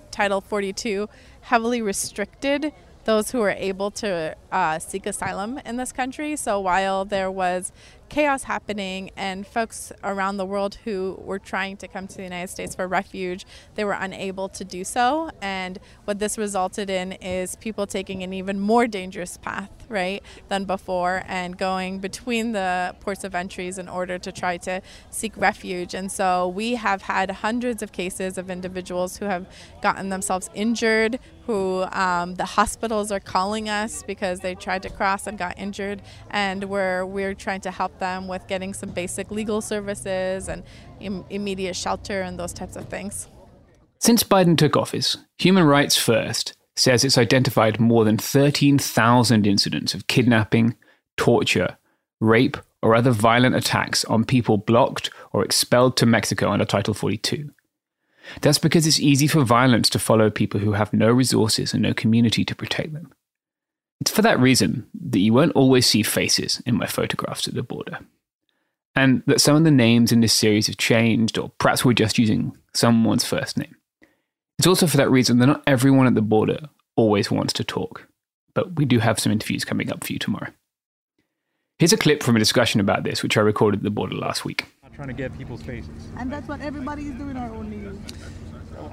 Title 0.10 0.40
42 0.40 1.10
heavily 1.42 1.82
restricted 1.82 2.72
those 3.04 3.32
who 3.32 3.40
were 3.40 3.52
able 3.52 3.92
to 3.92 4.36
uh, 4.52 4.80
seek 4.80 5.06
asylum 5.06 5.60
in 5.66 5.76
this 5.76 5.92
country. 5.92 6.36
So 6.36 6.60
while 6.62 7.04
there 7.04 7.30
was 7.30 7.74
chaos 8.12 8.44
happening 8.44 9.10
and 9.16 9.48
folks 9.48 9.94
around 10.04 10.36
the 10.36 10.46
world 10.46 10.76
who 10.84 11.18
were 11.24 11.40
trying 11.40 11.78
to 11.78 11.88
come 11.88 12.08
to 12.08 12.18
the 12.18 12.24
United 12.24 12.50
States 12.50 12.76
for 12.76 12.86
refuge, 12.86 13.46
they 13.76 13.86
were 13.86 13.96
unable 13.98 14.50
to 14.50 14.66
do 14.66 14.84
so. 14.84 15.32
And 15.42 15.80
what 16.04 16.20
this 16.20 16.38
resulted 16.38 16.90
in 16.90 17.14
is 17.14 17.56
people 17.56 17.88
taking 17.88 18.22
an 18.22 18.34
even 18.34 18.60
more 18.60 18.86
dangerous 18.86 19.38
path, 19.38 19.72
right, 19.88 20.22
than 20.50 20.66
before 20.66 21.24
and 21.26 21.58
going 21.58 22.00
between 22.00 22.52
the 22.52 22.94
ports 23.00 23.24
of 23.24 23.34
entries 23.34 23.78
in 23.78 23.88
order 23.88 24.20
to 24.20 24.30
try 24.30 24.58
to 24.58 24.82
seek 25.10 25.32
refuge. 25.38 25.94
And 25.94 26.12
so 26.12 26.50
we 26.50 26.76
have 26.76 27.04
had 27.04 27.32
hundreds 27.32 27.82
of 27.82 27.94
cases 27.94 28.38
of 28.38 28.50
individuals 28.50 29.18
who 29.18 29.26
have 29.26 29.48
gotten 29.82 30.10
themselves 30.10 30.50
injured, 30.54 31.18
who 31.46 31.84
um, 31.92 32.36
the 32.36 32.46
hospitals 32.46 33.10
are 33.12 33.22
calling 33.22 33.70
us 33.70 34.04
because 34.04 34.42
they 34.42 34.54
tried 34.54 34.84
to 34.84 34.90
cross 34.90 35.28
and 35.28 35.38
got 35.38 35.58
injured, 35.58 36.02
and 36.30 36.66
we're 36.66 37.06
we're 37.06 37.34
trying 37.34 37.62
to 37.62 37.72
help 37.72 37.98
them 38.02 38.28
with 38.28 38.46
getting 38.48 38.74
some 38.74 38.90
basic 38.90 39.32
legal 39.32 39.62
services 39.62 40.50
and 40.50 40.64
Im- 41.00 41.24
immediate 41.30 41.78
shelter 41.78 42.22
and 42.22 42.38
those 42.38 42.52
types 42.52 42.76
of 42.76 42.90
things. 42.90 43.30
Since 44.00 44.24
Biden 44.24 44.58
took 44.58 44.76
office, 44.76 45.16
Human 45.38 45.64
Rights 45.64 45.96
First 45.96 46.54
says 46.76 47.06
it's 47.06 47.18
identified 47.18 47.80
more 47.80 48.04
than 48.04 48.18
13,000 48.18 49.48
incidents 49.48 49.94
of 49.94 50.08
kidnapping, 50.08 50.76
torture, 51.16 51.78
rape, 52.20 52.58
or 52.82 52.96
other 52.96 53.12
violent 53.12 53.56
attacks 53.56 54.04
on 54.06 54.26
people 54.26 54.58
blocked 54.58 55.10
or 55.32 55.44
expelled 55.44 55.96
to 55.98 56.06
Mexico 56.06 56.50
under 56.50 56.66
Title 56.66 56.94
42. 56.94 57.52
That's 58.42 58.58
because 58.58 58.88
it's 58.88 59.00
easy 59.00 59.28
for 59.28 59.44
violence 59.44 59.90
to 59.92 60.00
follow 60.00 60.30
people 60.30 60.60
who 60.60 60.74
have 60.74 60.94
no 60.94 61.12
resources 61.12 61.74
and 61.74 61.84
no 61.84 61.94
community 61.94 62.44
to 62.46 62.56
protect 62.56 62.94
them. 62.94 63.12
It's 64.02 64.12
for 64.12 64.22
that 64.24 64.40
reason 64.40 64.88
that 65.10 65.20
you 65.20 65.32
won't 65.32 65.56
always 65.56 65.86
see 65.86 66.04
faces 66.04 66.62
in 66.66 66.76
my 66.76 66.88
photographs 66.88 67.48
at 67.48 67.54
the 67.54 67.64
border. 67.64 68.00
And 68.96 69.24
that 69.28 69.40
some 69.40 69.56
of 69.56 69.64
the 69.64 69.72
names 69.72 70.12
in 70.12 70.20
this 70.20 70.34
series 70.34 70.68
have 70.68 70.78
changed, 70.78 71.38
or 71.38 71.52
perhaps 71.60 71.86
we're 71.86 71.94
just 71.94 72.18
using 72.18 72.58
someone's 72.74 73.24
first 73.24 73.58
name. 73.58 73.76
It's 74.58 74.68
also 74.68 74.88
for 74.88 74.98
that 74.98 75.10
reason 75.10 75.40
that 75.40 75.48
not 75.48 75.64
everyone 75.66 76.08
at 76.08 76.16
the 76.16 76.22
border 76.22 76.68
always 76.98 77.32
wants 77.32 77.54
to 77.54 77.64
talk, 77.64 78.08
but 78.54 78.76
we 78.76 78.84
do 78.84 79.00
have 79.00 79.20
some 79.20 79.32
interviews 79.32 79.64
coming 79.64 79.92
up 79.92 80.04
for 80.04 80.12
you 80.12 80.20
tomorrow. 80.20 80.50
Here's 81.80 81.94
a 81.94 81.98
clip 81.98 82.22
from 82.22 82.36
a 82.36 82.40
discussion 82.40 82.82
about 82.82 83.04
this, 83.04 83.24
which 83.24 83.38
I 83.38 83.42
recorded 83.42 83.80
at 83.80 83.84
the 83.84 83.90
border 83.90 84.16
last 84.16 84.44
week 84.44 84.66
trying 85.02 85.08
to 85.08 85.14
get 85.14 85.36
people's 85.36 85.64
faces. 85.64 85.90
And 86.18 86.32
that's 86.32 86.48
what 86.48 86.62
everybody 86.62 87.08
is 87.08 87.16
doing 87.16 87.36
on 87.36 87.70
news. 87.72 87.98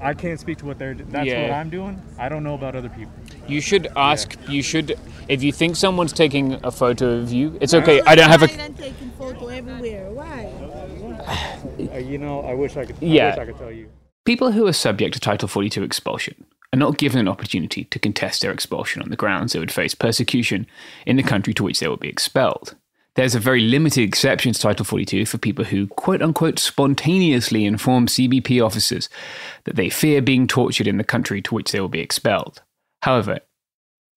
I 0.01 0.13
can't 0.13 0.39
speak 0.39 0.57
to 0.59 0.65
what 0.65 0.79
they're. 0.79 0.93
That's 0.93 1.27
yeah. 1.27 1.43
what 1.43 1.51
I'm 1.51 1.69
doing. 1.69 2.01
I 2.17 2.29
don't 2.29 2.43
know 2.43 2.53
about 2.53 2.75
other 2.75 2.89
people. 2.89 3.11
You 3.47 3.61
should 3.61 3.87
ask. 3.95 4.35
Yeah. 4.43 4.51
You 4.51 4.63
should, 4.63 4.99
if 5.27 5.43
you 5.43 5.51
think 5.51 5.75
someone's 5.75 6.13
taking 6.13 6.53
a 6.63 6.71
photo 6.71 7.17
of 7.17 7.31
you, 7.31 7.57
it's 7.61 7.73
okay. 7.73 8.01
I 8.01 8.15
don't 8.15 8.29
have 8.29 8.43
a. 8.43 8.47
taking 8.47 9.11
photo 9.11 9.47
everywhere. 9.47 10.11
Why? 10.11 10.51
Uh, 11.93 11.97
you 11.97 12.17
know, 12.17 12.41
I 12.41 12.53
wish 12.53 12.77
I 12.77 12.85
could. 12.85 12.95
I 12.95 13.05
yeah. 13.05 13.35
I 13.39 13.45
could 13.45 13.57
tell 13.57 13.71
you. 13.71 13.89
People 14.25 14.51
who 14.51 14.67
are 14.67 14.73
subject 14.73 15.13
to 15.13 15.19
Title 15.19 15.47
42 15.47 15.83
expulsion 15.83 16.45
are 16.73 16.77
not 16.77 16.97
given 16.97 17.19
an 17.19 17.27
opportunity 17.27 17.85
to 17.85 17.99
contest 17.99 18.41
their 18.41 18.51
expulsion 18.51 19.01
on 19.01 19.09
the 19.09 19.15
grounds 19.15 19.53
they 19.53 19.59
would 19.59 19.71
face 19.71 19.95
persecution 19.95 20.67
in 21.05 21.15
the 21.15 21.23
country 21.23 21.53
to 21.53 21.63
which 21.63 21.79
they 21.79 21.87
would 21.87 21.99
be 21.99 22.09
expelled. 22.09 22.75
There's 23.15 23.35
a 23.35 23.39
very 23.39 23.61
limited 23.61 24.03
exception 24.03 24.53
to 24.53 24.59
Title 24.59 24.85
42 24.85 25.25
for 25.25 25.37
people 25.37 25.65
who, 25.65 25.87
quote 25.87 26.21
unquote, 26.21 26.59
spontaneously 26.59 27.65
inform 27.65 28.07
CBP 28.07 28.63
officers 28.63 29.09
that 29.65 29.75
they 29.75 29.89
fear 29.89 30.21
being 30.21 30.47
tortured 30.47 30.87
in 30.87 30.97
the 30.97 31.03
country 31.03 31.41
to 31.41 31.55
which 31.55 31.71
they 31.71 31.81
will 31.81 31.89
be 31.89 31.99
expelled. 31.99 32.61
However, 33.01 33.39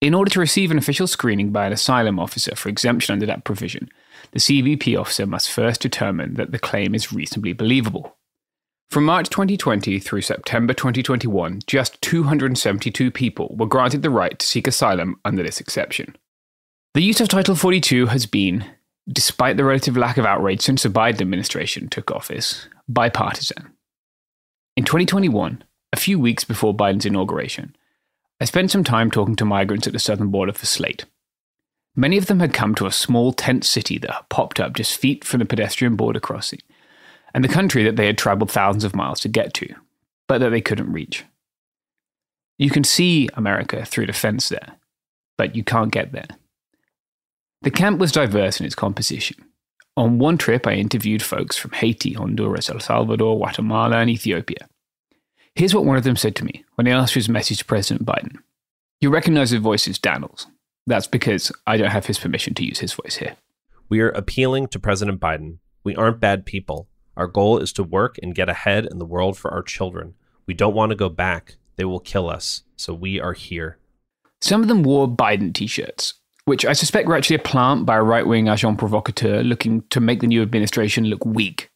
in 0.01 0.15
order 0.15 0.31
to 0.33 0.41
receive 0.41 0.71
an 0.71 0.79
official 0.79 1.07
screening 1.07 1.51
by 1.51 1.67
an 1.67 1.73
asylum 1.73 2.19
officer 2.19 2.57
for 2.57 2.69
exemption 2.69 3.13
under 3.13 3.27
that 3.27 3.45
provision, 3.45 3.89
the 4.33 4.41
CBP 4.41 4.99
officer 4.99 5.27
must 5.27 5.51
first 5.51 5.81
determine 5.81 6.35
that 6.35 6.51
the 6.51 6.59
claim 6.59 6.95
is 6.95 7.13
reasonably 7.13 7.53
believable. 7.53 8.17
From 8.91 9.05
March 9.05 9.31
2020 9.31 10.01
through 10.01 10.23
September 10.23 10.75
2021, 10.75 11.61
just 11.67 12.03
272 12.03 13.11
people 13.11 13.55
were 13.57 13.67
granted 13.67 14.03
the 14.03 14.11
right 14.11 14.39
to 14.39 14.47
seek 14.47 14.67
asylum 14.67 15.21
under 15.25 15.43
this 15.43 15.61
exception. 15.61 16.17
The 16.95 17.03
use 17.03 17.21
of 17.21 17.29
Title 17.29 17.55
42 17.55 18.07
has 18.07 18.27
been, 18.27 18.67
despite 19.11 19.57
the 19.57 19.65
relative 19.65 19.97
lack 19.97 20.17
of 20.17 20.27
outrage 20.27 20.61
since 20.61 20.83
the 20.83 20.89
Biden 20.89 21.21
administration 21.21 21.89
took 21.89 22.11
office, 22.11 22.69
bipartisan. 22.89 23.73
In 24.77 24.85
2021, 24.85 25.65
a 25.93 25.97
few 25.97 26.19
weeks 26.19 26.45
before 26.45 26.75
Biden's 26.75 27.07
inauguration, 27.07 27.77
I 28.41 28.45
spent 28.45 28.71
some 28.71 28.85
time 28.85 29.11
talking 29.11 29.37
to 29.37 29.45
migrants 29.45 29.87
at 29.87 29.93
the 29.93 29.99
southern 29.99 30.29
border 30.29 30.53
for 30.53 30.67
Slate. 30.67 31.05
Many 31.95 32.17
of 32.17 32.27
them 32.27 32.41
had 32.41 32.55
come 32.55 32.75
to 32.77 32.87
a 32.87 32.93
small 32.93 33.33
tent 33.33 33.65
city 33.65 33.99
that 33.99 34.29
popped 34.31 34.59
up 34.59 34.75
just 34.75 34.97
feet 34.97 35.25
from 35.25 35.41
the 35.41 35.47
pedestrian 35.47 35.95
border 35.95 36.21
crossing, 36.21 36.61
and 37.35 37.45
the 37.45 37.49
country 37.49 37.83
that 37.85 37.97
they 37.97 38.07
had 38.07 38.17
traveled 38.17 38.51
thousands 38.51 38.85
of 38.85 38.97
miles 38.97 39.21
to 39.21 39.29
get 39.29 39.53
to, 39.55 39.75
but 40.27 40.39
that 40.39 40.51
they 40.51 40.61
couldn't 40.61 40.93
reach. 40.93 41.25
You 42.59 42.71
can 42.71 42.85
see 42.85 43.29
America 43.35 43.85
through 43.85 44.07
the 44.07 44.13
fence 44.13 44.49
there, 44.49 44.77
but 45.37 45.55
you 45.55 45.65
can't 45.65 45.93
get 45.93 46.13
there. 46.13 46.29
The 47.63 47.71
camp 47.71 48.01
was 48.01 48.11
diverse 48.11 48.59
in 48.59 48.67
its 48.67 48.75
composition. 48.75 49.37
On 49.97 50.19
one 50.19 50.37
trip, 50.37 50.67
I 50.67 50.73
interviewed 50.73 51.23
folks 51.23 51.57
from 51.57 51.71
Haiti, 51.73 52.15
Honduras, 52.15 52.69
El 52.69 52.81
Salvador, 52.81 53.37
Guatemala, 53.37 53.99
and 53.99 54.11
Ethiopia. 54.11 54.69
Here's 55.55 55.75
what 55.75 55.85
one 55.85 55.97
of 55.97 56.03
them 56.03 56.17
said 56.17 56.35
to 56.37 56.45
me 56.45 56.65
when 56.75 56.89
I 56.89 56.91
asked 56.91 57.13
for 57.13 57.19
his 57.21 57.29
message 57.29 57.59
to 57.59 57.65
President 57.65 58.07
Biden. 58.07 58.39
You 59.01 59.11
recognize 59.11 59.51
his 59.51 59.61
voice 59.61 59.87
as 59.87 59.99
Daniels. 59.99 60.47
That's 60.87 61.07
because 61.07 61.53
I 61.67 61.77
don't 61.77 61.91
have 61.91 62.07
his 62.07 62.19
permission 62.19 62.55
to 62.55 62.65
use 62.65 62.81
his 62.81 62.95
voice 62.95 63.17
here. 63.17 63.37
We 63.89 64.01
are 64.01 64.09
appealing 64.09 64.69
to 64.69 64.81
President 64.81 65.21
Biden. 65.21 65.59
We 65.85 65.95
aren't 65.95 66.21
bad 66.21 66.47
people. 66.47 66.89
Our 67.17 67.27
goal 67.29 67.59
is 67.59 67.73
to 67.75 67.85
work 67.85 68.17
and 68.23 68.35
get 68.35 68.49
ahead 68.49 68.87
in 68.91 68.99
the 68.99 69.05
world 69.05 69.39
for 69.39 69.53
our 69.53 69.63
children. 69.63 70.15
We 70.47 70.55
don't 70.55 70.75
want 70.75 70.91
to 70.91 70.97
go 70.97 71.09
back. 71.09 71.57
They 71.77 71.85
will 71.85 72.01
kill 72.01 72.29
us. 72.29 72.63
So 72.77 72.93
we 72.95 73.21
are 73.21 73.35
here. 73.35 73.79
Some 74.41 74.63
of 74.63 74.69
them 74.69 74.83
wore 74.83 75.07
Biden 75.07 75.55
t 75.55 75.67
shirts, 75.67 76.15
which 76.45 76.65
I 76.65 76.73
suspect 76.73 77.09
were 77.09 77.17
actually 77.17 77.37
a 77.37 77.41
plant 77.41 77.87
by 77.87 77.97
a 77.97 78.03
right 78.03 78.27
wing 78.27 78.49
agent 78.49 78.79
provocateur 78.79 79.43
looking 79.43 79.83
to 79.91 80.01
make 80.01 80.21
the 80.21 80.27
new 80.27 80.43
administration 80.43 81.05
look 81.05 81.25
weak. 81.25 81.71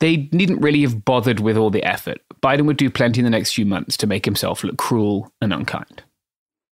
They 0.00 0.28
needn't 0.32 0.62
really 0.62 0.82
have 0.82 1.04
bothered 1.04 1.40
with 1.40 1.56
all 1.56 1.70
the 1.70 1.82
effort. 1.82 2.18
Biden 2.40 2.66
would 2.66 2.76
do 2.76 2.88
plenty 2.88 3.20
in 3.20 3.24
the 3.24 3.30
next 3.30 3.52
few 3.52 3.66
months 3.66 3.96
to 3.96 4.06
make 4.06 4.24
himself 4.24 4.62
look 4.62 4.78
cruel 4.78 5.32
and 5.40 5.52
unkind. 5.52 6.02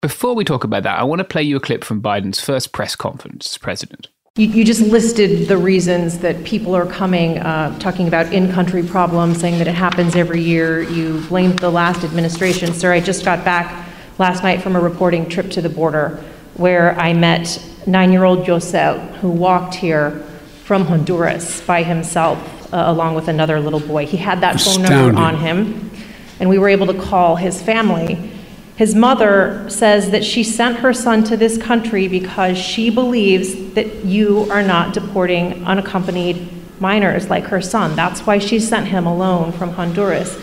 Before 0.00 0.34
we 0.34 0.44
talk 0.44 0.62
about 0.62 0.84
that, 0.84 1.00
I 1.00 1.02
want 1.02 1.18
to 1.18 1.24
play 1.24 1.42
you 1.42 1.56
a 1.56 1.60
clip 1.60 1.82
from 1.82 2.00
Biden's 2.00 2.40
first 2.40 2.72
press 2.72 2.94
conference 2.94 3.54
as 3.54 3.58
president. 3.58 4.08
You, 4.36 4.64
just 4.64 4.82
listed 4.82 5.48
the 5.48 5.56
reasons 5.56 6.18
that 6.18 6.44
people 6.44 6.76
are 6.76 6.84
coming, 6.84 7.38
uh, 7.38 7.76
talking 7.78 8.06
about 8.06 8.30
in 8.34 8.52
country 8.52 8.82
problems, 8.82 9.40
saying 9.40 9.58
that 9.58 9.66
it 9.66 9.74
happens 9.74 10.14
every 10.14 10.42
year. 10.42 10.82
You 10.82 11.22
blamed 11.22 11.60
the 11.60 11.70
last 11.70 12.04
administration. 12.04 12.74
Sir, 12.74 12.92
I 12.92 13.00
just 13.00 13.24
got 13.24 13.46
back 13.46 13.88
last 14.18 14.42
night 14.42 14.60
from 14.60 14.76
a 14.76 14.80
reporting 14.80 15.26
trip 15.26 15.50
to 15.52 15.62
the 15.62 15.70
border 15.70 16.22
where 16.56 16.98
I 16.98 17.12
met 17.12 17.62
nine 17.86 18.12
year 18.12 18.24
old 18.24 18.44
Josel, 18.44 18.98
who 19.16 19.28
walked 19.28 19.74
here 19.74 20.10
from 20.64 20.86
Honduras 20.86 21.60
by 21.60 21.82
himself, 21.82 22.38
uh, 22.72 22.84
along 22.86 23.14
with 23.14 23.28
another 23.28 23.60
little 23.60 23.80
boy. 23.80 24.06
He 24.06 24.16
had 24.16 24.40
that 24.40 24.56
Astounding. 24.56 24.90
phone 24.90 25.14
number 25.14 25.20
on 25.20 25.36
him, 25.36 25.90
and 26.40 26.50
we 26.50 26.58
were 26.58 26.68
able 26.68 26.86
to 26.88 27.00
call 27.00 27.36
his 27.36 27.62
family. 27.62 28.32
His 28.76 28.94
mother 28.94 29.64
says 29.70 30.10
that 30.10 30.24
she 30.24 30.42
sent 30.42 30.78
her 30.78 30.92
son 30.92 31.24
to 31.24 31.36
this 31.36 31.56
country 31.56 32.08
because 32.08 32.58
she 32.58 32.90
believes 32.90 33.74
that 33.74 34.04
you 34.04 34.46
are 34.50 34.62
not 34.62 34.92
deporting 34.92 35.64
unaccompanied 35.64 36.48
minors 36.80 37.30
like 37.30 37.44
her 37.44 37.62
son. 37.62 37.96
That's 37.96 38.26
why 38.26 38.38
she 38.38 38.58
sent 38.58 38.88
him 38.88 39.06
alone 39.06 39.52
from 39.52 39.70
Honduras. 39.70 40.38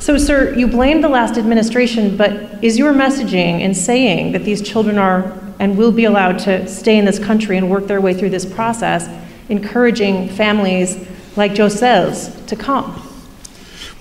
So, 0.00 0.16
sir, 0.16 0.54
you 0.54 0.66
blame 0.66 1.02
the 1.02 1.08
last 1.08 1.36
administration, 1.36 2.16
but 2.16 2.64
is 2.64 2.78
your 2.78 2.92
messaging 2.92 3.60
in 3.60 3.74
saying 3.74 4.32
that 4.32 4.44
these 4.44 4.62
children 4.62 4.98
are 4.98 5.22
and 5.58 5.76
will 5.76 5.92
be 5.92 6.04
allowed 6.04 6.38
to 6.40 6.66
stay 6.68 6.96
in 6.96 7.04
this 7.04 7.18
country 7.18 7.56
and 7.56 7.68
work 7.70 7.86
their 7.86 8.00
way 8.00 8.14
through 8.14 8.30
this 8.30 8.46
process, 8.46 9.08
encouraging 9.48 10.28
families 10.28 10.96
like 11.36 11.54
Josel's 11.54 12.28
to 12.46 12.56
come? 12.56 13.02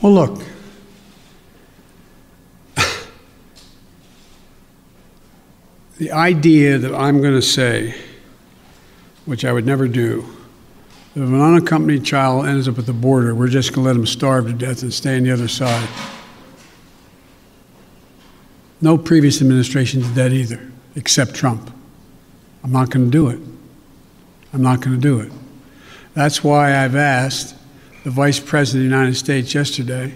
Well, 0.01 0.13
look. 0.13 0.41
the 5.97 6.11
idea 6.11 6.77
that 6.77 6.93
I'm 6.93 7.21
going 7.21 7.33
to 7.33 7.41
say, 7.41 7.95
which 9.25 9.43
I 9.43 9.51
would 9.51 9.65
never 9.65 9.87
do, 9.87 10.21
that 11.15 11.23
if 11.23 11.29
an 11.29 11.41
unaccompanied 11.41 12.05
child 12.05 12.45
ends 12.45 12.67
up 12.67 12.77
at 12.77 12.85
the 12.85 12.93
border, 12.93 13.33
we're 13.33 13.47
just 13.47 13.73
going 13.73 13.83
to 13.83 13.87
let 13.87 13.93
them 13.93 14.05
starve 14.05 14.45
to 14.45 14.53
death 14.53 14.83
and 14.83 14.93
stay 14.93 15.17
on 15.17 15.23
the 15.23 15.31
other 15.31 15.47
side. 15.47 15.89
No 18.79 18.95
previous 18.95 19.41
administration 19.41 20.01
did 20.01 20.13
that 20.13 20.31
either 20.31 20.71
except 20.97 21.35
Trump. 21.35 21.71
I'm 22.63 22.71
not 22.73 22.89
going 22.89 23.05
to 23.05 23.11
do 23.11 23.29
it. 23.29 23.39
I'm 24.51 24.61
not 24.61 24.81
going 24.81 24.95
to 24.95 25.01
do 25.01 25.19
it. 25.19 25.31
That's 26.15 26.43
why 26.43 26.83
I've 26.83 26.95
asked 26.95 27.55
the 28.03 28.09
Vice 28.09 28.39
President 28.39 28.85
of 28.85 28.89
the 28.89 28.95
United 28.95 29.15
States 29.15 29.53
yesterday 29.53 30.15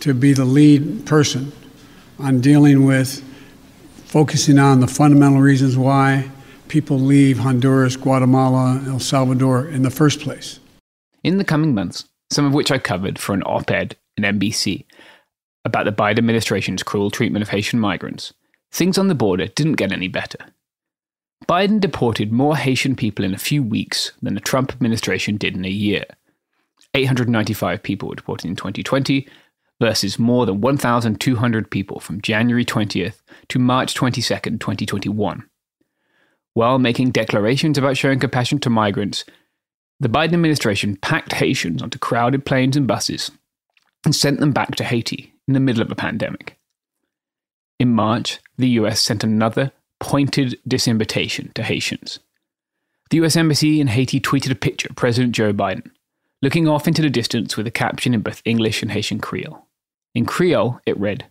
to 0.00 0.14
be 0.14 0.32
the 0.32 0.46
lead 0.46 1.04
person 1.04 1.52
on 2.18 2.40
dealing 2.40 2.86
with 2.86 3.22
focusing 4.06 4.58
on 4.58 4.80
the 4.80 4.86
fundamental 4.86 5.40
reasons 5.40 5.76
why 5.76 6.30
people 6.68 6.98
leave 6.98 7.38
Honduras, 7.38 7.96
Guatemala, 7.96 8.82
El 8.86 8.98
Salvador 8.98 9.68
in 9.68 9.82
the 9.82 9.90
first 9.90 10.20
place. 10.20 10.58
In 11.22 11.36
the 11.36 11.44
coming 11.44 11.74
months, 11.74 12.06
some 12.30 12.46
of 12.46 12.54
which 12.54 12.70
I 12.70 12.78
covered 12.78 13.18
for 13.18 13.34
an 13.34 13.42
op 13.42 13.70
ed 13.70 13.96
in 14.16 14.24
NBC 14.24 14.84
about 15.64 15.84
the 15.84 15.92
Biden 15.92 16.18
administration's 16.18 16.82
cruel 16.82 17.10
treatment 17.10 17.42
of 17.42 17.50
Haitian 17.50 17.78
migrants, 17.78 18.32
things 18.72 18.98
on 18.98 19.08
the 19.08 19.14
border 19.14 19.46
didn't 19.46 19.74
get 19.74 19.92
any 19.92 20.08
better. 20.08 20.38
Biden 21.48 21.80
deported 21.80 22.32
more 22.32 22.56
Haitian 22.56 22.94
people 22.94 23.24
in 23.24 23.34
a 23.34 23.38
few 23.38 23.62
weeks 23.62 24.12
than 24.22 24.34
the 24.34 24.40
Trump 24.40 24.72
administration 24.72 25.36
did 25.36 25.56
in 25.56 25.64
a 25.64 25.68
year. 25.68 26.04
895 26.94 27.82
people 27.82 28.08
were 28.08 28.14
deported 28.14 28.48
in 28.48 28.56
2020 28.56 29.26
versus 29.80 30.18
more 30.18 30.44
than 30.44 30.60
1,200 30.60 31.70
people 31.70 32.00
from 32.00 32.20
January 32.20 32.64
20th 32.64 33.22
to 33.48 33.58
March 33.58 33.94
22nd, 33.94 34.60
2021. 34.60 35.48
While 36.52 36.78
making 36.78 37.12
declarations 37.12 37.78
about 37.78 37.96
showing 37.96 38.18
compassion 38.18 38.58
to 38.60 38.70
migrants, 38.70 39.24
the 39.98 40.08
Biden 40.08 40.34
administration 40.34 40.96
packed 40.96 41.32
Haitians 41.32 41.82
onto 41.82 41.98
crowded 41.98 42.44
planes 42.44 42.76
and 42.76 42.86
buses 42.86 43.30
and 44.04 44.14
sent 44.14 44.40
them 44.40 44.52
back 44.52 44.74
to 44.76 44.84
Haiti 44.84 45.34
in 45.46 45.54
the 45.54 45.60
middle 45.60 45.82
of 45.82 45.90
a 45.90 45.96
pandemic. 45.96 46.59
In 47.80 47.94
March, 47.94 48.40
the 48.58 48.68
US 48.80 49.00
sent 49.00 49.24
another 49.24 49.72
pointed 50.00 50.60
disinvitation 50.68 51.50
to 51.54 51.62
Haitians. 51.62 52.18
The 53.08 53.16
US 53.24 53.36
Embassy 53.36 53.80
in 53.80 53.86
Haiti 53.86 54.20
tweeted 54.20 54.50
a 54.50 54.54
picture 54.54 54.88
of 54.90 54.96
President 54.96 55.34
Joe 55.34 55.54
Biden, 55.54 55.90
looking 56.42 56.68
off 56.68 56.86
into 56.86 57.00
the 57.00 57.08
distance 57.08 57.56
with 57.56 57.66
a 57.66 57.70
caption 57.70 58.12
in 58.12 58.20
both 58.20 58.42
English 58.44 58.82
and 58.82 58.92
Haitian 58.92 59.18
Creole. 59.18 59.66
In 60.14 60.26
Creole, 60.26 60.78
it 60.84 61.00
read, 61.00 61.24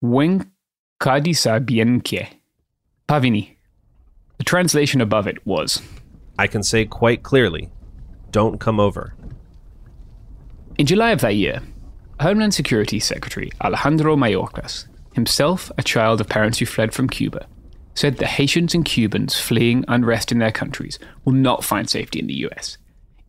Wen 0.00 0.52
kadisa 1.00 1.58
bien 1.66 2.00
que. 2.00 2.28
Pavini. 3.08 3.56
The 4.38 4.44
translation 4.44 5.00
above 5.00 5.26
it 5.26 5.44
was, 5.44 5.82
I 6.38 6.46
can 6.46 6.62
say 6.62 6.84
quite 6.84 7.24
clearly, 7.24 7.70
don't 8.30 8.60
come 8.60 8.78
over. 8.78 9.14
In 10.78 10.86
July 10.86 11.10
of 11.10 11.22
that 11.22 11.34
year, 11.34 11.60
Homeland 12.20 12.54
Security 12.54 13.00
Secretary 13.00 13.50
Alejandro 13.60 14.14
Mayorkas, 14.14 14.86
himself 15.16 15.72
a 15.76 15.82
child 15.82 16.20
of 16.20 16.28
parents 16.28 16.58
who 16.58 16.66
fled 16.66 16.94
from 16.94 17.08
Cuba, 17.08 17.46
said 17.94 18.18
that 18.18 18.26
Haitians 18.26 18.74
and 18.74 18.84
Cubans 18.84 19.40
fleeing 19.40 19.84
unrest 19.88 20.30
in 20.30 20.38
their 20.38 20.52
countries 20.52 20.98
will 21.24 21.32
not 21.32 21.64
find 21.64 21.90
safety 21.90 22.20
in 22.20 22.28
the 22.28 22.46
US, 22.46 22.78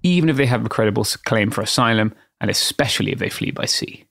even 0.04 0.30
if 0.30 0.38
they 0.38 0.46
have 0.46 0.66
a 0.66 0.70
credible 0.70 1.06
claim 1.26 1.50
for 1.50 1.62
asylum, 1.62 2.14
and 2.40 2.52
especially 2.52 3.12
if 3.12 3.20
they 3.20 3.30
flee 3.30 3.52
by 3.52 3.66
sea. 3.66 4.06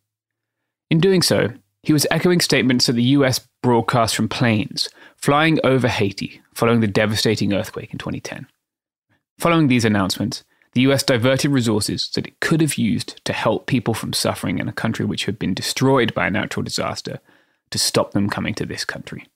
In 0.91 0.99
doing 0.99 1.23
so, 1.23 1.51
he 1.83 1.93
was 1.93 2.07
echoing 2.11 2.41
statements 2.41 2.87
that 2.87 2.95
the 2.95 3.15
US 3.19 3.47
broadcast 3.63 4.17
from 4.17 4.29
planes 4.29 4.89
flying 5.17 5.61
over 5.63 5.87
Haiti 5.87 6.41
following 6.55 6.81
the 6.81 6.87
devastating 6.87 7.53
earthquake 7.53 7.93
in 7.93 7.99
2010. 7.99 8.47
Following 9.39 9.69
these 9.69 9.85
announcements, 9.85 10.43
the 10.73 10.81
US 10.83 11.03
diverted 11.03 11.51
resources 11.51 12.11
that 12.15 12.27
it 12.27 12.41
could 12.41 12.61
have 12.63 12.77
used 12.79 13.21
to 13.27 13.33
help 13.33 13.67
people 13.67 13.95
from 13.95 14.13
suffering 14.13 14.59
in 14.59 14.69
a 14.69 14.73
country 14.73 15.05
which 15.05 15.27
had 15.27 15.39
been 15.39 15.55
destroyed 15.55 16.15
by 16.15 16.27
a 16.27 16.31
natural 16.31 16.65
disaster 16.65 17.21
to 17.71 17.79
stop 17.79 18.13
them 18.13 18.29
coming 18.29 18.55
to 18.55 18.67
this 18.67 18.85
country. 18.85 19.27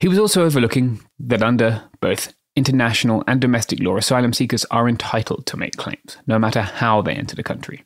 He 0.00 0.08
was 0.08 0.18
also 0.18 0.44
overlooking 0.44 1.00
that 1.18 1.42
under 1.42 1.84
both 2.00 2.34
international 2.54 3.24
and 3.26 3.40
domestic 3.40 3.80
law, 3.80 3.96
asylum 3.96 4.32
seekers 4.32 4.64
are 4.70 4.88
entitled 4.88 5.46
to 5.46 5.56
make 5.56 5.76
claims, 5.76 6.18
no 6.26 6.38
matter 6.38 6.62
how 6.62 7.02
they 7.02 7.14
enter 7.14 7.34
the 7.34 7.42
country. 7.42 7.84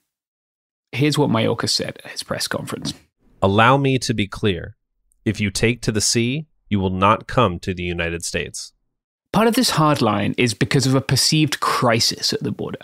Here's 0.92 1.16
what 1.16 1.30
Mayorkas 1.30 1.70
said 1.70 2.00
at 2.04 2.10
his 2.10 2.22
press 2.22 2.48
conference 2.48 2.94
Allow 3.40 3.76
me 3.76 3.98
to 4.00 4.14
be 4.14 4.26
clear. 4.26 4.76
If 5.24 5.40
you 5.40 5.50
take 5.50 5.80
to 5.82 5.92
the 5.92 6.00
sea, 6.00 6.46
you 6.68 6.80
will 6.80 6.90
not 6.90 7.26
come 7.26 7.58
to 7.60 7.74
the 7.74 7.82
United 7.82 8.24
States. 8.24 8.72
Part 9.32 9.48
of 9.48 9.54
this 9.54 9.70
hard 9.70 10.02
line 10.02 10.34
is 10.36 10.52
because 10.52 10.86
of 10.86 10.94
a 10.94 11.00
perceived 11.00 11.60
crisis 11.60 12.32
at 12.32 12.42
the 12.42 12.52
border. 12.52 12.80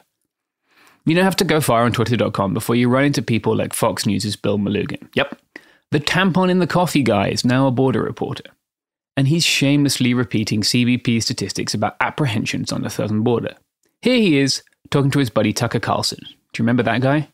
You 1.08 1.14
don't 1.14 1.24
have 1.24 1.36
to 1.36 1.44
go 1.44 1.62
far 1.62 1.84
on 1.84 1.92
Twitter.com 1.92 2.52
before 2.52 2.76
you 2.76 2.88
run 2.90 3.06
into 3.06 3.22
people 3.22 3.56
like 3.56 3.72
Fox 3.72 4.04
News' 4.04 4.36
Bill 4.36 4.58
Melugin. 4.58 5.08
Yep, 5.14 5.40
the 5.90 6.00
tampon 6.00 6.50
in 6.50 6.58
the 6.58 6.66
coffee 6.66 7.02
guy 7.02 7.28
is 7.28 7.46
now 7.46 7.66
a 7.66 7.70
border 7.70 8.02
reporter 8.02 8.44
and 9.16 9.26
he's 9.26 9.44
shamelessly 9.44 10.14
repeating 10.14 10.60
CBP 10.60 11.20
statistics 11.20 11.74
about 11.74 11.96
apprehensions 12.00 12.70
on 12.70 12.82
the 12.82 12.90
southern 12.90 13.22
border. 13.22 13.56
Here 14.00 14.14
he 14.14 14.38
is, 14.38 14.62
talking 14.90 15.10
to 15.10 15.18
his 15.18 15.28
buddy 15.28 15.52
Tucker 15.52 15.80
Carlson. 15.80 16.20
Do 16.20 16.26
you 16.58 16.62
remember 16.62 16.84
that 16.84 17.00
guy? 17.00 17.30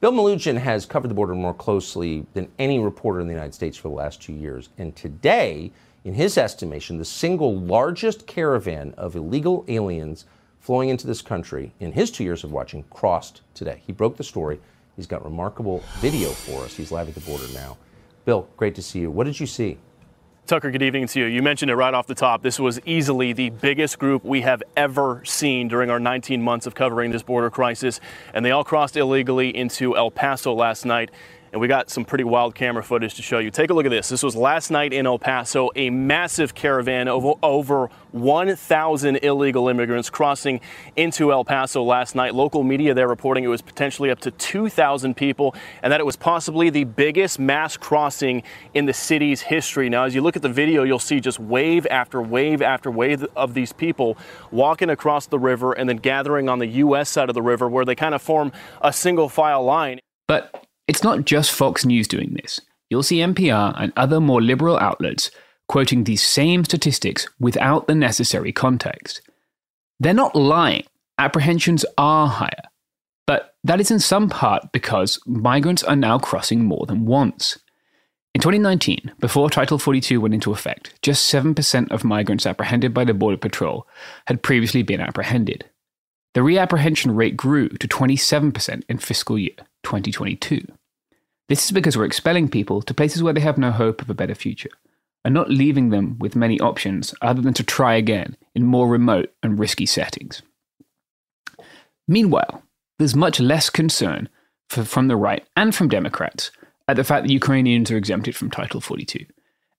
Bill 0.00 0.12
Melugin 0.12 0.58
has 0.58 0.86
covered 0.86 1.08
the 1.08 1.14
border 1.14 1.34
more 1.34 1.54
closely 1.54 2.24
than 2.34 2.48
any 2.58 2.78
reporter 2.78 3.20
in 3.20 3.26
the 3.26 3.32
United 3.32 3.54
States 3.54 3.76
for 3.76 3.88
the 3.88 3.94
last 3.94 4.22
two 4.22 4.32
years. 4.32 4.68
And 4.78 4.94
today, 4.94 5.72
in 6.04 6.14
his 6.14 6.38
estimation, 6.38 6.98
the 6.98 7.04
single 7.04 7.58
largest 7.58 8.28
caravan 8.28 8.94
of 8.96 9.16
illegal 9.16 9.64
aliens 9.66 10.24
flowing 10.68 10.90
into 10.90 11.06
this 11.06 11.22
country 11.22 11.72
in 11.80 11.92
his 11.92 12.10
two 12.10 12.22
years 12.22 12.44
of 12.44 12.52
watching 12.52 12.82
crossed 12.90 13.40
today. 13.54 13.80
He 13.86 13.90
broke 13.90 14.18
the 14.18 14.22
story. 14.22 14.60
He's 14.96 15.06
got 15.06 15.24
remarkable 15.24 15.82
video 16.00 16.28
for 16.28 16.62
us. 16.62 16.76
He's 16.76 16.92
live 16.92 17.08
at 17.08 17.14
the 17.14 17.22
border 17.22 17.46
now. 17.54 17.78
Bill, 18.26 18.46
great 18.58 18.74
to 18.74 18.82
see 18.82 18.98
you. 18.98 19.10
What 19.10 19.24
did 19.24 19.40
you 19.40 19.46
see? 19.46 19.78
Tucker, 20.46 20.70
good 20.70 20.82
evening 20.82 21.06
to 21.06 21.20
you. 21.20 21.24
You 21.24 21.42
mentioned 21.42 21.70
it 21.70 21.76
right 21.76 21.94
off 21.94 22.06
the 22.06 22.14
top. 22.14 22.42
This 22.42 22.60
was 22.60 22.80
easily 22.84 23.32
the 23.32 23.48
biggest 23.48 23.98
group 23.98 24.26
we 24.26 24.42
have 24.42 24.62
ever 24.76 25.22
seen 25.24 25.68
during 25.68 25.88
our 25.88 25.98
19 25.98 26.42
months 26.42 26.66
of 26.66 26.74
covering 26.74 27.12
this 27.12 27.22
border 27.22 27.48
crisis. 27.48 27.98
And 28.34 28.44
they 28.44 28.50
all 28.50 28.62
crossed 28.62 28.94
illegally 28.94 29.56
into 29.56 29.96
El 29.96 30.10
Paso 30.10 30.52
last 30.52 30.84
night 30.84 31.10
and 31.52 31.60
we 31.60 31.68
got 31.68 31.90
some 31.90 32.04
pretty 32.04 32.24
wild 32.24 32.54
camera 32.54 32.82
footage 32.82 33.14
to 33.14 33.22
show 33.22 33.38
you. 33.38 33.50
Take 33.50 33.70
a 33.70 33.74
look 33.74 33.86
at 33.86 33.90
this. 33.90 34.08
This 34.08 34.22
was 34.22 34.36
last 34.36 34.70
night 34.70 34.92
in 34.92 35.06
El 35.06 35.18
Paso, 35.18 35.70
a 35.76 35.90
massive 35.90 36.54
caravan 36.54 37.08
of 37.08 37.26
over 37.42 37.90
1,000 38.12 39.16
illegal 39.16 39.68
immigrants 39.68 40.10
crossing 40.10 40.60
into 40.96 41.32
El 41.32 41.44
Paso 41.44 41.82
last 41.82 42.14
night. 42.14 42.34
Local 42.34 42.62
media 42.62 42.94
there 42.94 43.08
reporting 43.08 43.44
it 43.44 43.48
was 43.48 43.62
potentially 43.62 44.10
up 44.10 44.20
to 44.20 44.30
2,000 44.30 45.16
people 45.16 45.54
and 45.82 45.92
that 45.92 46.00
it 46.00 46.06
was 46.06 46.16
possibly 46.16 46.70
the 46.70 46.84
biggest 46.84 47.38
mass 47.38 47.76
crossing 47.76 48.42
in 48.74 48.86
the 48.86 48.92
city's 48.92 49.42
history. 49.42 49.88
Now, 49.88 50.04
as 50.04 50.14
you 50.14 50.20
look 50.20 50.36
at 50.36 50.42
the 50.42 50.48
video, 50.48 50.82
you'll 50.82 50.98
see 50.98 51.20
just 51.20 51.38
wave 51.38 51.86
after 51.90 52.20
wave 52.22 52.62
after 52.62 52.90
wave 52.90 53.24
of 53.36 53.54
these 53.54 53.72
people 53.72 54.16
walking 54.50 54.90
across 54.90 55.26
the 55.26 55.38
river 55.38 55.72
and 55.72 55.88
then 55.88 55.96
gathering 55.96 56.48
on 56.48 56.58
the 56.58 56.66
U.S. 56.66 57.08
side 57.08 57.28
of 57.28 57.34
the 57.34 57.42
river 57.42 57.68
where 57.68 57.84
they 57.84 57.94
kind 57.94 58.14
of 58.14 58.22
form 58.22 58.52
a 58.80 58.92
single 58.92 59.28
file 59.28 59.64
line. 59.64 60.00
But 60.26 60.66
it's 60.88 61.04
not 61.04 61.26
just 61.26 61.52
Fox 61.52 61.84
News 61.84 62.08
doing 62.08 62.32
this. 62.42 62.60
You'll 62.90 63.02
see 63.02 63.18
NPR 63.18 63.74
and 63.78 63.92
other 63.96 64.20
more 64.20 64.40
liberal 64.40 64.78
outlets 64.78 65.30
quoting 65.68 66.04
these 66.04 66.22
same 66.22 66.64
statistics 66.64 67.28
without 67.38 67.86
the 67.86 67.94
necessary 67.94 68.52
context. 68.52 69.20
They're 70.00 70.14
not 70.14 70.34
lying. 70.34 70.84
Apprehensions 71.18 71.84
are 71.98 72.26
higher. 72.26 72.62
But 73.26 73.54
that 73.64 73.80
is 73.80 73.90
in 73.90 74.00
some 74.00 74.30
part 74.30 74.72
because 74.72 75.20
migrants 75.26 75.84
are 75.84 75.96
now 75.96 76.18
crossing 76.18 76.64
more 76.64 76.86
than 76.86 77.04
once. 77.04 77.58
In 78.34 78.40
2019, 78.40 79.12
before 79.18 79.50
Title 79.50 79.78
42 79.78 80.20
went 80.20 80.32
into 80.32 80.52
effect, 80.52 80.94
just 81.02 81.32
7% 81.32 81.90
of 81.90 82.04
migrants 82.04 82.46
apprehended 82.46 82.94
by 82.94 83.04
the 83.04 83.12
Border 83.12 83.36
Patrol 83.36 83.86
had 84.26 84.42
previously 84.42 84.82
been 84.82 85.00
apprehended. 85.00 85.68
The 86.34 86.42
reapprehension 86.42 87.14
rate 87.14 87.36
grew 87.36 87.68
to 87.68 87.88
27% 87.88 88.82
in 88.88 88.98
fiscal 88.98 89.38
year 89.38 89.56
2022. 89.82 90.64
This 91.48 91.64
is 91.64 91.72
because 91.72 91.96
we're 91.96 92.04
expelling 92.04 92.48
people 92.48 92.82
to 92.82 92.94
places 92.94 93.22
where 93.22 93.32
they 93.32 93.40
have 93.40 93.58
no 93.58 93.70
hope 93.70 94.02
of 94.02 94.10
a 94.10 94.14
better 94.14 94.34
future, 94.34 94.70
and 95.24 95.32
not 95.32 95.50
leaving 95.50 95.90
them 95.90 96.18
with 96.18 96.36
many 96.36 96.60
options 96.60 97.14
other 97.22 97.40
than 97.40 97.54
to 97.54 97.62
try 97.62 97.94
again 97.94 98.36
in 98.54 98.66
more 98.66 98.88
remote 98.88 99.32
and 99.42 99.58
risky 99.58 99.86
settings. 99.86 100.42
Meanwhile, 102.06 102.62
there's 102.98 103.16
much 103.16 103.40
less 103.40 103.70
concern 103.70 104.28
for, 104.68 104.84
from 104.84 105.08
the 105.08 105.16
right 105.16 105.46
and 105.56 105.74
from 105.74 105.88
Democrats 105.88 106.50
at 106.86 106.96
the 106.96 107.04
fact 107.04 107.24
that 107.24 107.32
Ukrainians 107.32 107.90
are 107.90 107.96
exempted 107.96 108.36
from 108.36 108.50
Title 108.50 108.80
42. 108.80 109.24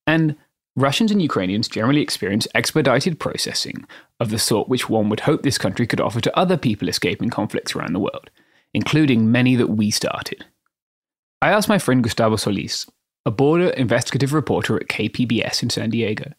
And 0.08 0.36
Russians 0.76 1.12
and 1.12 1.22
Ukrainians 1.22 1.68
generally 1.68 2.02
experience 2.02 2.48
expedited 2.56 3.20
processing 3.20 3.86
of 4.20 4.30
the 4.30 4.40
sort 4.40 4.70
which 4.70 4.90
one 4.90 5.10
would 5.10 5.22
hope 5.22 5.44
this 5.44 5.58
country 5.58 5.86
could 5.86 6.02
offer 6.02 6.22
to 6.22 6.38
other 6.38 6.58
people 6.58 6.88
escaping 6.88 7.30
conflicts 7.30 7.76
around 7.76 7.94
the 7.94 8.00
world, 8.00 8.30
including 8.74 9.32
many 9.32 9.56
that 9.56 9.68
we 9.70 9.92
started. 9.92 10.46
I 11.42 11.52
asked 11.52 11.70
my 11.70 11.80
friend 11.80 12.04
Gustavo 12.04 12.36
Solis, 12.36 12.86
a 13.26 13.32
border 13.32 13.70
investigative 13.70 14.34
reporter 14.34 14.76
at 14.76 14.90
KPBS 14.90 15.64
in 15.64 15.70
San 15.70 15.90
Diego, 15.90 16.34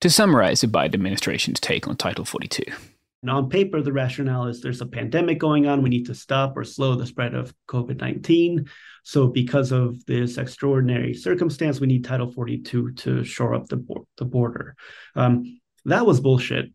to 0.00 0.08
summarize 0.08 0.60
the 0.60 0.68
Biden 0.68 0.94
administration's 0.94 1.58
take 1.58 1.88
on 1.88 1.96
Title 1.96 2.24
42. 2.24 2.62
And 3.22 3.30
on 3.30 3.48
paper, 3.48 3.82
the 3.82 3.92
rationale 3.92 4.46
is 4.46 4.60
there's 4.60 4.82
a 4.82 4.86
pandemic 4.86 5.40
going 5.40 5.66
on. 5.66 5.82
We 5.82 5.90
need 5.90 6.06
to 6.06 6.14
stop 6.14 6.56
or 6.56 6.62
slow 6.62 6.94
the 6.94 7.06
spread 7.06 7.34
of 7.34 7.52
COVID 7.68 8.00
19. 8.00 8.68
So, 9.02 9.26
because 9.26 9.72
of 9.72 10.04
this 10.06 10.38
extraordinary 10.38 11.12
circumstance, 11.12 11.80
we 11.80 11.88
need 11.88 12.04
Title 12.04 12.30
42 12.30 12.92
to 12.92 13.24
shore 13.24 13.54
up 13.54 13.66
the, 13.66 13.84
the 14.18 14.24
border. 14.24 14.76
Um, 15.16 15.60
that 15.86 16.06
was 16.06 16.20
bullshit. 16.20 16.66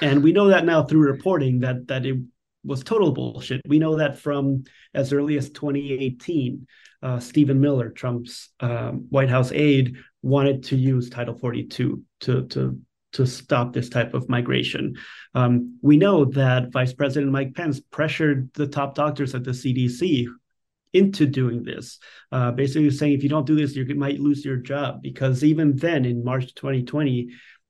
And 0.00 0.22
we 0.22 0.32
know 0.32 0.48
that 0.48 0.64
now 0.64 0.84
through 0.84 1.00
reporting 1.00 1.60
that, 1.60 1.88
that 1.88 2.06
it 2.06 2.18
was 2.64 2.82
total 2.82 3.12
bullshit. 3.12 3.60
We 3.66 3.78
know 3.78 3.96
that 3.96 4.18
from 4.18 4.64
as 4.94 5.12
early 5.12 5.38
as 5.38 5.50
2018, 5.50 6.66
uh, 7.02 7.20
Stephen 7.20 7.60
Miller, 7.60 7.90
Trump's 7.90 8.50
um, 8.60 9.06
White 9.10 9.30
House 9.30 9.52
aide, 9.52 9.96
wanted 10.22 10.64
to 10.64 10.76
use 10.76 11.10
Title 11.10 11.34
42 11.34 12.02
to 12.20 12.46
to 12.46 12.80
to 13.12 13.26
stop 13.26 13.72
this 13.72 13.88
type 13.88 14.12
of 14.14 14.28
migration. 14.28 14.94
Um, 15.34 15.78
we 15.80 15.96
know 15.96 16.26
that 16.26 16.72
Vice 16.72 16.92
President 16.92 17.32
Mike 17.32 17.54
Pence 17.54 17.80
pressured 17.80 18.50
the 18.54 18.66
top 18.66 18.94
doctors 18.94 19.34
at 19.34 19.44
the 19.44 19.52
CDC 19.52 20.26
into 20.92 21.26
doing 21.26 21.62
this, 21.62 21.98
uh, 22.32 22.50
basically 22.50 22.90
saying 22.90 23.12
if 23.12 23.22
you 23.22 23.28
don't 23.28 23.46
do 23.46 23.54
this, 23.54 23.76
you 23.76 23.94
might 23.94 24.20
lose 24.20 24.44
your 24.44 24.56
job. 24.56 25.02
Because 25.02 25.44
even 25.44 25.76
then, 25.76 26.04
in 26.04 26.24
March 26.24 26.54
2020, 26.54 27.28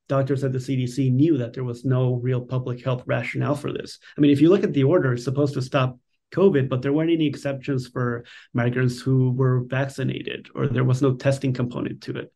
doctors 0.09 0.42
at 0.42 0.53
the 0.53 0.59
CDC 0.59 1.12
knew 1.12 1.37
that 1.38 1.53
there 1.53 1.64
was 1.64 1.85
no 1.85 2.14
real 2.14 2.40
public 2.40 2.83
health 2.83 3.03
rationale 3.07 3.55
for 3.55 3.73
this. 3.73 3.99
I 4.16 4.21
mean, 4.21 4.31
if 4.31 4.40
you 4.40 4.49
look 4.49 4.64
at 4.64 4.73
the 4.73 4.85
order, 4.85 5.12
it's 5.12 5.25
supposed 5.25 5.55
to 5.55 5.62
stop 5.62 5.99
COVID, 6.35 6.68
but 6.68 6.83
there 6.83 6.92
weren't 6.92 7.11
any 7.11 7.27
exceptions 7.27 7.88
for 7.88 8.25
migrants 8.53 9.01
who 9.01 9.31
were 9.33 9.64
vaccinated, 9.64 10.49
or 10.55 10.66
there 10.66 10.85
was 10.85 11.03
no 11.03 11.14
testing 11.14 11.53
component 11.53 12.03
to 12.03 12.16
it. 12.18 12.33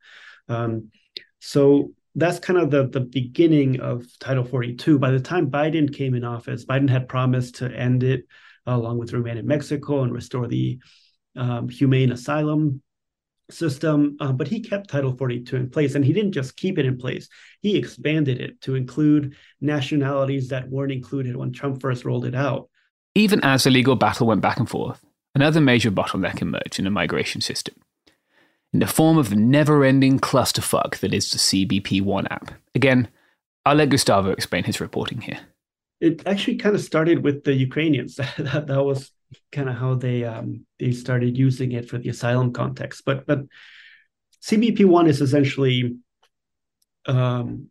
Um, 0.48 0.90
so 1.40 1.92
that's 2.14 2.38
kind 2.38 2.58
of 2.58 2.70
the, 2.70 2.88
the 2.88 3.00
beginning 3.00 3.80
of 3.80 4.06
Title 4.18 4.44
42. 4.44 4.98
By 4.98 5.10
the 5.10 5.20
time 5.20 5.50
Biden 5.50 5.92
came 5.94 6.14
in 6.14 6.24
office, 6.24 6.64
Biden 6.64 6.90
had 6.90 7.08
promised 7.08 7.56
to 7.56 7.70
end 7.74 8.02
it 8.02 8.26
uh, 8.66 8.72
along 8.72 8.98
with 8.98 9.12
remain 9.12 9.38
in 9.38 9.46
Mexico 9.46 10.02
and 10.02 10.12
restore 10.12 10.46
the 10.46 10.78
um, 11.36 11.68
humane 11.68 12.12
asylum 12.12 12.82
system, 13.52 14.16
uh, 14.20 14.32
but 14.32 14.48
he 14.48 14.60
kept 14.60 14.90
Title 14.90 15.16
42 15.16 15.56
in 15.56 15.70
place. 15.70 15.94
And 15.94 16.04
he 16.04 16.12
didn't 16.12 16.32
just 16.32 16.56
keep 16.56 16.78
it 16.78 16.86
in 16.86 16.98
place, 16.98 17.28
he 17.60 17.76
expanded 17.76 18.40
it 18.40 18.60
to 18.62 18.74
include 18.74 19.36
nationalities 19.60 20.48
that 20.48 20.68
weren't 20.68 20.92
included 20.92 21.36
when 21.36 21.52
Trump 21.52 21.80
first 21.80 22.04
rolled 22.04 22.24
it 22.24 22.34
out. 22.34 22.68
Even 23.14 23.40
as 23.44 23.64
the 23.64 23.70
legal 23.70 23.96
battle 23.96 24.26
went 24.26 24.40
back 24.40 24.58
and 24.58 24.68
forth, 24.68 25.04
another 25.34 25.60
major 25.60 25.90
bottleneck 25.90 26.40
emerged 26.40 26.78
in 26.78 26.84
the 26.84 26.90
migration 26.90 27.40
system 27.40 27.74
in 28.72 28.80
the 28.80 28.86
form 28.86 29.18
of 29.18 29.30
the 29.30 29.36
never 29.36 29.84
ending 29.84 30.18
clusterfuck 30.18 30.98
that 30.98 31.12
is 31.12 31.30
the 31.30 31.38
CBP 31.38 32.02
One 32.02 32.26
app. 32.28 32.52
Again, 32.74 33.08
I'll 33.64 33.76
let 33.76 33.90
Gustavo 33.90 34.30
explain 34.30 34.64
his 34.64 34.80
reporting 34.80 35.20
here. 35.20 35.38
It 36.00 36.26
actually 36.26 36.56
kind 36.56 36.74
of 36.74 36.80
started 36.80 37.22
with 37.22 37.44
the 37.44 37.54
Ukrainians. 37.54 38.16
that, 38.38 38.66
that 38.66 38.82
was 38.82 39.10
kind 39.50 39.68
of 39.68 39.76
how 39.76 39.94
they 39.94 40.24
um, 40.24 40.66
they 40.78 40.92
started 40.92 41.36
using 41.36 41.72
it 41.72 41.88
for 41.88 41.98
the 41.98 42.08
asylum 42.08 42.52
context. 42.52 43.04
But 43.04 43.26
but 43.26 43.40
CBP 44.44 44.84
One 44.84 45.06
is 45.06 45.20
essentially 45.20 45.96
um, 47.06 47.70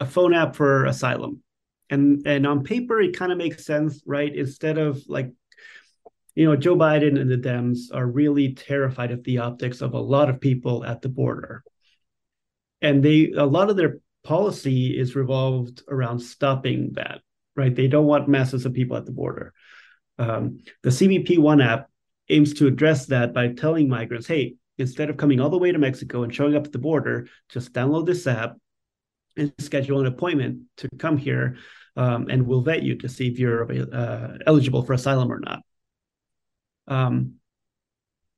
a 0.00 0.06
phone 0.06 0.34
app 0.34 0.56
for 0.56 0.84
asylum, 0.86 1.42
and 1.90 2.26
and 2.26 2.46
on 2.46 2.64
paper 2.64 3.00
it 3.00 3.16
kind 3.16 3.32
of 3.32 3.38
makes 3.38 3.64
sense, 3.64 4.02
right? 4.06 4.34
Instead 4.34 4.78
of 4.78 5.02
like 5.08 5.32
you 6.34 6.46
know 6.46 6.56
Joe 6.56 6.76
Biden 6.76 7.20
and 7.20 7.30
the 7.30 7.36
Dems 7.36 7.92
are 7.92 8.06
really 8.06 8.54
terrified 8.54 9.10
of 9.10 9.24
the 9.24 9.38
optics 9.38 9.80
of 9.80 9.94
a 9.94 10.00
lot 10.00 10.30
of 10.30 10.40
people 10.40 10.84
at 10.84 11.02
the 11.02 11.08
border, 11.08 11.62
and 12.80 13.02
they 13.02 13.32
a 13.36 13.46
lot 13.46 13.70
of 13.70 13.76
their 13.76 13.98
policy 14.24 14.98
is 14.98 15.16
revolved 15.16 15.82
around 15.88 16.20
stopping 16.20 16.92
that. 16.94 17.20
Right? 17.56 17.74
They 17.74 17.88
don't 17.88 18.06
want 18.06 18.28
masses 18.28 18.66
of 18.66 18.72
people 18.72 18.96
at 18.96 19.04
the 19.04 19.10
border. 19.10 19.52
Um, 20.18 20.60
the 20.82 20.90
CBP 20.90 21.38
One 21.38 21.60
app 21.60 21.88
aims 22.28 22.54
to 22.54 22.66
address 22.66 23.06
that 23.06 23.32
by 23.32 23.48
telling 23.48 23.88
migrants, 23.88 24.26
hey, 24.26 24.56
instead 24.78 25.10
of 25.10 25.16
coming 25.16 25.40
all 25.40 25.50
the 25.50 25.58
way 25.58 25.72
to 25.72 25.78
Mexico 25.78 26.22
and 26.22 26.34
showing 26.34 26.56
up 26.56 26.66
at 26.66 26.72
the 26.72 26.78
border, 26.78 27.28
just 27.48 27.72
download 27.72 28.06
this 28.06 28.26
app 28.26 28.56
and 29.36 29.52
schedule 29.58 30.00
an 30.00 30.06
appointment 30.06 30.62
to 30.78 30.88
come 30.98 31.16
here, 31.16 31.56
um, 31.96 32.26
and 32.28 32.46
we'll 32.46 32.60
vet 32.60 32.82
you 32.82 32.96
to 32.96 33.08
see 33.08 33.28
if 33.28 33.38
you're 33.38 33.70
uh, 33.94 34.38
eligible 34.46 34.82
for 34.82 34.92
asylum 34.92 35.32
or 35.32 35.40
not. 35.40 35.60
Um, 36.86 37.34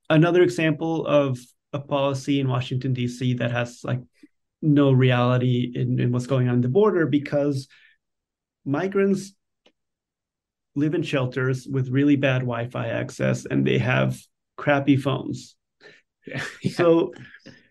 another 0.09 0.43
example 0.43 1.07
of 1.07 1.39
a 1.73 1.79
policy 1.79 2.41
in 2.41 2.49
Washington 2.49 2.93
D.C. 2.93 3.35
that 3.35 3.53
has 3.53 3.81
like 3.85 4.01
no 4.61 4.93
reality 4.93 5.73
in, 5.75 5.99
in 5.99 6.13
what's 6.13 6.27
going 6.27 6.49
on 6.49 6.57
in 6.57 6.61
the 6.61 6.69
border 6.69 7.07
because 7.07 7.69
migrants 8.65 9.33
live 10.77 10.95
in 10.95 11.03
shelters 11.03 11.67
with 11.71 11.89
really 11.89 12.17
bad 12.17 12.41
Wi-Fi 12.41 12.89
access 12.89 13.45
and 13.47 13.67
they 13.67 13.79
have 13.79 14.19
crappy 14.57 14.97
phones. 14.97 15.57
Yeah. 16.27 16.43
So 16.75 17.13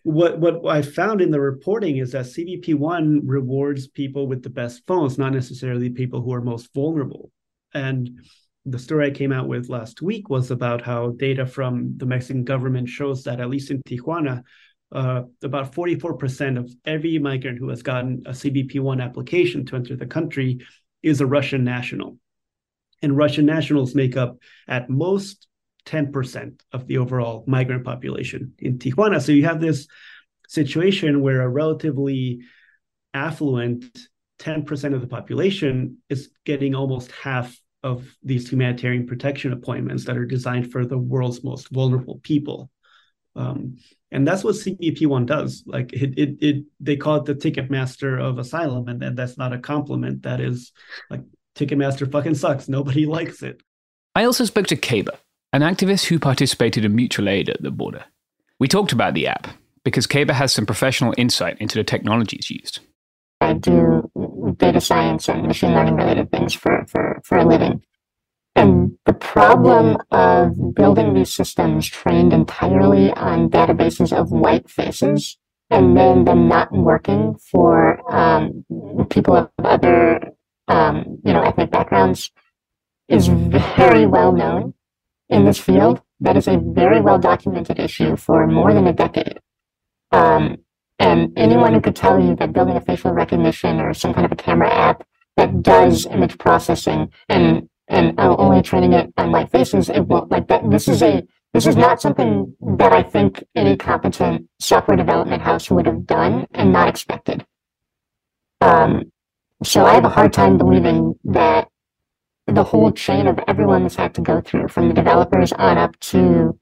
what 0.01 0.39
what 0.39 0.65
I 0.65 0.81
found 0.81 1.21
in 1.21 1.29
the 1.29 1.39
reporting 1.39 1.97
is 1.97 2.13
that 2.13 2.25
CBP 2.25 2.73
one 2.73 3.21
rewards 3.27 3.87
people 3.87 4.27
with 4.27 4.41
the 4.41 4.49
best 4.49 4.81
phones, 4.87 5.19
not 5.19 5.33
necessarily 5.33 5.91
people 5.91 6.21
who 6.21 6.33
are 6.33 6.41
most 6.41 6.73
vulnerable. 6.73 7.31
And 7.75 8.19
the 8.65 8.79
story 8.79 9.07
I 9.07 9.11
came 9.11 9.31
out 9.31 9.47
with 9.47 9.69
last 9.69 10.01
week 10.01 10.29
was 10.29 10.49
about 10.49 10.81
how 10.81 11.11
data 11.11 11.45
from 11.45 11.93
the 11.97 12.07
Mexican 12.07 12.43
government 12.43 12.89
shows 12.89 13.23
that 13.25 13.39
at 13.39 13.49
least 13.49 13.69
in 13.69 13.83
Tijuana, 13.83 14.41
uh, 14.91 15.23
about 15.43 15.73
44% 15.73 16.57
of 16.57 16.73
every 16.85 17.19
migrant 17.19 17.59
who 17.59 17.69
has 17.69 17.83
gotten 17.83 18.23
a 18.25 18.31
CBP 18.31 18.79
one 18.79 18.99
application 18.99 19.65
to 19.67 19.75
enter 19.75 19.95
the 19.95 20.07
country 20.07 20.59
is 21.03 21.21
a 21.21 21.27
Russian 21.27 21.63
national 21.63 22.17
and 23.01 23.15
Russian 23.15 23.45
nationals 23.45 23.95
make 23.95 24.17
up 24.17 24.37
at 24.67 24.89
most 24.89 25.47
10% 25.85 26.59
of 26.71 26.87
the 26.87 26.97
overall 26.97 27.43
migrant 27.47 27.83
population 27.83 28.53
in 28.59 28.77
Tijuana. 28.77 29.21
So 29.21 29.31
you 29.31 29.45
have 29.45 29.61
this 29.61 29.87
situation 30.47 31.21
where 31.21 31.41
a 31.41 31.49
relatively 31.49 32.41
affluent 33.13 33.85
10% 34.39 34.93
of 34.93 35.01
the 35.01 35.07
population 35.07 35.97
is 36.09 36.29
getting 36.45 36.75
almost 36.75 37.11
half 37.11 37.59
of 37.83 38.05
these 38.23 38.49
humanitarian 38.49 39.07
protection 39.07 39.53
appointments 39.53 40.05
that 40.05 40.17
are 40.17 40.25
designed 40.25 40.71
for 40.71 40.85
the 40.85 40.97
world's 40.97 41.43
most 41.43 41.69
vulnerable 41.69 42.19
people. 42.23 42.69
Um, 43.35 43.77
and 44.11 44.27
that's 44.27 44.43
what 44.43 44.55
CBP 44.55 45.07
one 45.07 45.25
does. 45.25 45.63
Like 45.65 45.93
it, 45.93 46.17
it, 46.17 46.37
it, 46.41 46.65
they 46.79 46.97
call 46.97 47.17
it 47.17 47.25
the 47.25 47.35
Ticketmaster 47.35 48.19
of 48.19 48.37
asylum, 48.37 48.87
and, 48.87 49.01
and 49.03 49.17
that's 49.17 49.37
not 49.37 49.53
a 49.53 49.59
compliment. 49.59 50.23
That 50.23 50.41
is 50.41 50.71
like 51.09 51.21
Ticketmaster 51.59 52.09
fucking 52.09 52.35
sucks. 52.35 52.69
Nobody 52.69 53.05
likes 53.17 53.43
it. 53.43 53.61
I 54.15 54.23
also 54.23 54.45
spoke 54.45 54.67
to 54.67 54.75
Keba, 54.75 55.17
an 55.51 55.61
activist 55.61 56.05
who 56.05 56.19
participated 56.19 56.85
in 56.85 56.95
mutual 56.95 57.27
aid 57.27 57.49
at 57.49 57.61
the 57.61 57.71
border. 57.71 58.05
We 58.59 58.67
talked 58.67 58.93
about 58.93 59.13
the 59.13 59.27
app 59.27 59.47
because 59.83 60.07
Keba 60.07 60.31
has 60.31 60.53
some 60.53 60.65
professional 60.65 61.13
insight 61.17 61.57
into 61.59 61.77
the 61.77 61.83
technologies 61.83 62.49
used. 62.49 62.79
I 63.41 63.53
do 63.53 64.09
data 64.57 64.81
science 64.81 65.29
and 65.29 65.47
machine 65.47 65.73
learning 65.73 65.95
related 65.95 66.31
things 66.31 66.53
for, 66.53 66.85
for, 66.87 67.21
for 67.23 67.37
a 67.37 67.45
living. 67.45 67.83
And 68.55 68.97
the 69.05 69.13
problem 69.13 69.97
of 70.11 70.75
building 70.75 71.13
these 71.13 71.31
systems 71.31 71.87
trained 71.87 72.33
entirely 72.33 73.11
on 73.11 73.49
databases 73.49 74.11
of 74.11 74.31
white 74.31 74.69
faces 74.69 75.37
and 75.69 75.95
then 75.95 76.25
them 76.25 76.47
not 76.47 76.71
working 76.71 77.35
for 77.37 78.01
um, 78.13 78.65
people 79.09 79.35
of 79.35 79.49
other 79.63 80.19
um, 80.69 81.19
you 81.25 81.33
know, 81.33 81.41
ethnic 81.41 81.71
backgrounds 81.71 82.31
is 83.09 83.27
very 83.27 84.05
well 84.05 84.31
known 84.31 84.73
in 85.27 85.43
this 85.43 85.59
field. 85.59 86.01
That 86.21 86.37
is 86.37 86.47
a 86.47 86.57
very 86.57 87.01
well 87.01 87.17
documented 87.17 87.79
issue 87.79 88.15
for 88.15 88.47
more 88.47 88.73
than 88.73 88.87
a 88.87 88.93
decade. 88.93 89.39
Um, 90.11 90.57
and 90.99 91.31
anyone 91.37 91.73
who 91.73 91.81
could 91.81 91.95
tell 91.95 92.19
you 92.19 92.35
that 92.35 92.53
building 92.53 92.75
a 92.75 92.81
facial 92.81 93.11
recognition 93.11 93.79
or 93.79 93.93
some 93.93 94.13
kind 94.13 94.25
of 94.25 94.31
a 94.31 94.35
camera 94.35 94.69
app 94.71 95.05
that 95.37 95.61
does 95.61 96.05
image 96.05 96.37
processing 96.37 97.11
and 97.27 97.67
and 97.87 98.13
only 98.19 98.61
training 98.61 98.93
it 98.93 99.11
on 99.17 99.31
white 99.31 99.51
faces, 99.51 99.89
it 99.89 100.01
won't 100.01 100.29
like 100.29 100.47
that. 100.47 100.69
This 100.69 100.87
is 100.87 101.01
a 101.01 101.23
this 101.53 101.65
is 101.65 101.75
not 101.75 101.99
something 101.99 102.55
that 102.77 102.91
I 102.91 103.01
think 103.01 103.43
any 103.55 103.75
competent 103.75 104.47
software 104.59 104.95
development 104.95 105.41
house 105.41 105.71
would 105.71 105.87
have 105.87 106.05
done 106.05 106.45
and 106.53 106.71
not 106.71 106.87
expected. 106.87 107.45
Um, 108.61 109.11
so 109.63 109.85
I 109.85 109.93
have 109.93 110.05
a 110.05 110.09
hard 110.09 110.31
time 110.33 110.57
believing 110.57 111.15
that 111.25 111.69
the 112.47 112.63
whole 112.63 112.91
chain 112.91 113.27
of 113.27 113.39
everyone 113.47 113.83
has 113.83 113.95
had 113.95 114.13
to 114.15 114.21
go 114.21 114.41
through, 114.41 114.69
from 114.69 114.87
the 114.87 114.93
developers 114.93 115.51
on 115.53 115.77
up 115.77 115.99
to, 115.99 116.57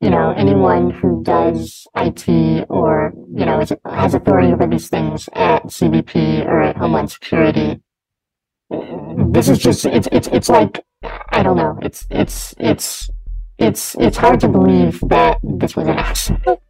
you 0.00 0.10
know, 0.10 0.32
anyone 0.36 0.90
who 0.90 1.22
does 1.22 1.86
IT 1.94 2.66
or, 2.68 3.12
you 3.32 3.44
know, 3.44 3.60
is, 3.60 3.72
has 3.84 4.14
authority 4.14 4.52
over 4.52 4.66
these 4.66 4.88
things 4.88 5.28
at 5.34 5.64
CBP 5.64 6.46
or 6.46 6.62
at 6.62 6.76
Homeland 6.76 7.10
Security. 7.10 7.80
This 8.70 9.48
is 9.48 9.58
just, 9.58 9.86
it's, 9.86 10.08
it's, 10.10 10.28
it's 10.28 10.48
like, 10.48 10.84
I 11.02 11.42
don't 11.42 11.56
know. 11.56 11.78
It's, 11.82 12.06
it's, 12.10 12.54
it's, 12.58 13.10
it's, 13.58 13.94
it's 13.96 14.16
hard 14.16 14.40
to 14.40 14.48
believe 14.48 15.00
that 15.08 15.38
this 15.42 15.76
was 15.76 15.86
an 15.86 15.98
accident. 15.98 16.60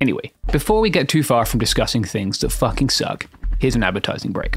Anyway, 0.00 0.32
before 0.52 0.80
we 0.80 0.90
get 0.90 1.08
too 1.08 1.22
far 1.22 1.44
from 1.44 1.58
discussing 1.58 2.04
things 2.04 2.38
that 2.38 2.50
fucking 2.50 2.90
suck, 2.90 3.26
Here's 3.60 3.74
an 3.74 3.82
advertising 3.82 4.30
break. 4.30 4.56